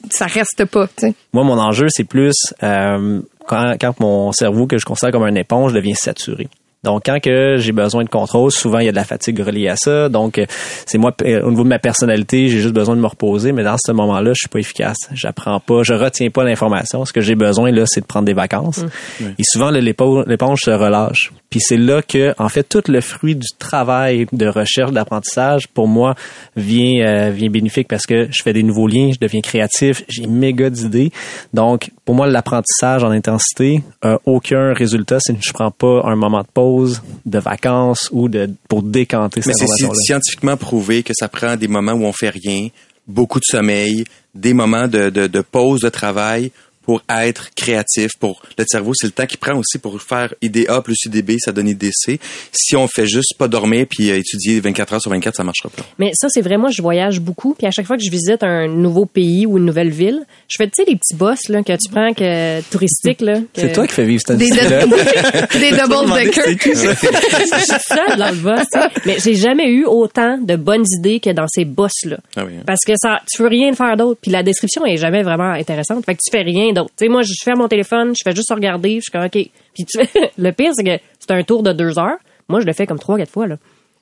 [0.09, 0.87] ça reste pas.
[1.33, 5.37] Moi, mon enjeu, c'est plus euh, quand, quand mon cerveau, que je considère comme une
[5.37, 6.47] éponge, devient saturé.
[6.87, 9.67] Donc, quand que j'ai besoin de contrôle, souvent il y a de la fatigue reliée
[9.67, 10.07] à ça.
[10.07, 10.45] Donc, euh,
[10.85, 13.51] c'est moi euh, au niveau de ma personnalité, j'ai juste besoin de me reposer.
[13.51, 14.97] Mais dans ce moment-là, je suis pas efficace.
[15.11, 17.03] J'apprends pas, je retiens pas l'information.
[17.03, 18.85] Ce que j'ai besoin là, c'est de prendre des vacances.
[19.19, 21.33] Et souvent, l'éponge se relâche.
[21.49, 25.89] Puis c'est là que, en fait, tout le fruit du travail de recherche, d'apprentissage, pour
[25.89, 26.15] moi,
[26.55, 30.27] vient euh, vient bénéfique parce que je fais des nouveaux liens, je deviens créatif, j'ai
[30.27, 31.11] méga d'idées.
[31.53, 33.81] Donc, pour moi, l'apprentissage en intensité
[34.25, 36.76] aucun résultat si je prends pas un moment de pause,
[37.25, 39.99] de vacances ou de pour décanter Mais cette c'est sci- information-là.
[40.05, 42.67] scientifiquement prouvé que ça prend des moments où on fait rien,
[43.07, 44.03] beaucoup de sommeil,
[44.35, 46.51] des moments de, de, de pause de travail
[46.87, 48.11] pour être créatif.
[48.19, 51.51] Pour le cerveau, c'est le temps qu'il prend aussi pour faire IDA plus IDB, ça
[51.51, 52.17] donne IDC.
[52.53, 55.69] Si on fait juste pas dormir puis euh, étudier 24 heures sur 24, ça marchera
[55.69, 55.83] pas.
[55.99, 57.53] Mais ça, c'est vrai, moi, je voyage beaucoup.
[57.53, 60.55] Puis à chaque fois que je visite un nouveau pays ou une nouvelle ville, je
[60.57, 63.19] fais, tu sais, les petits boss là, que tu prends que touristiques.
[63.21, 63.39] là.
[63.53, 64.85] que- C'est toi qui fais vivre cette Des, là
[65.59, 66.45] des double deckers.
[66.47, 68.61] je suis seule dans le boss.
[68.73, 68.87] tu sais.
[69.05, 72.17] Mais j'ai jamais eu autant de bonnes idées que dans ces boss-là.
[72.37, 72.63] Ah oui, hein.
[72.65, 74.19] Parce que ça, tu veux rien faire d'autre.
[74.21, 76.05] Puis la description est jamais vraiment intéressante.
[76.05, 76.93] Fait que tu fais rien d'autre.
[76.97, 79.31] Tu sais, moi, je fais mon téléphone, je fais juste regarder, je suis comme, OK.
[79.31, 82.17] Puis tu fais, le pire, c'est que c'est un tour de deux heures.
[82.47, 83.57] Moi, je le fais comme trois, quatre fois, là.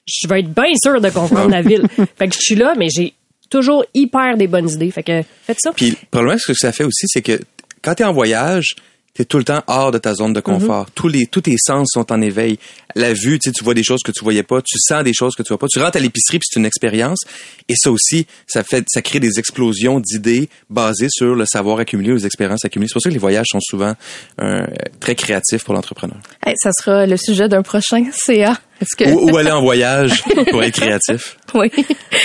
[0.05, 1.87] Je vais être bien sûr de comprendre la ville.
[2.15, 3.15] Fait que je suis là, mais j'ai
[3.49, 4.91] toujours hyper des bonnes idées.
[4.91, 5.71] Fait que faites ça.
[5.71, 7.39] Puis le problème, ce que ça fait aussi, c'est que
[7.81, 8.75] quand tu es en voyage,
[9.15, 10.91] tu es tout le temps hors de ta zone de confort.
[10.91, 12.59] Tous les tous tes sens sont en éveil.
[12.95, 15.43] La vue, tu vois des choses que tu voyais pas, tu sens des choses que
[15.43, 15.67] tu vois pas.
[15.67, 17.19] Tu rentres à l'épicerie puis c'est une expérience
[17.67, 22.13] et ça aussi, ça fait ça crée des explosions d'idées basées sur le savoir accumulé,
[22.13, 22.87] les expériences accumulées.
[22.87, 23.93] C'est pour ça que les voyages sont souvent
[24.41, 24.65] euh,
[24.99, 26.17] très créatifs pour l'entrepreneur.
[26.45, 28.57] Hey, ça sera le sujet d'un prochain CA.
[28.97, 30.21] Que Ou, ou aller en voyage
[30.51, 31.37] pour être créatif.
[31.53, 31.71] Oui,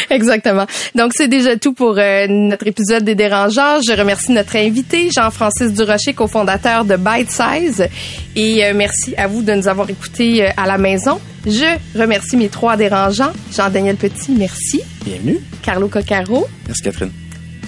[0.08, 0.66] exactement.
[0.96, 3.80] Donc, c'est déjà tout pour euh, notre épisode des dérangeants.
[3.80, 7.86] Je remercie notre invité, Jean-Francis Durocher, cofondateur de Bite Size.
[8.34, 11.18] Et euh, merci à vous de nous avoir écoutés euh, à la maison.
[11.46, 13.32] Je remercie mes trois dérangeants.
[13.54, 14.82] Jean-Daniel Petit, merci.
[15.04, 15.38] Bienvenue.
[15.62, 17.10] Carlo Coccaro, Merci Catherine.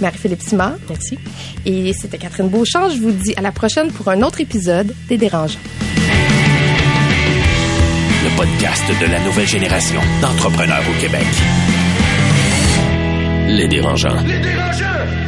[0.01, 0.74] Marie-Philippe Simard.
[0.88, 1.18] Merci.
[1.64, 2.90] Et c'était Catherine Beauchamp.
[2.90, 5.61] Je vous dis à la prochaine pour un autre épisode des dérangeants.
[8.24, 11.26] Le le podcast de la nouvelle génération d'entrepreneurs au Québec.
[13.49, 14.22] Les dérangeants.
[14.24, 15.21] Les dérangeants!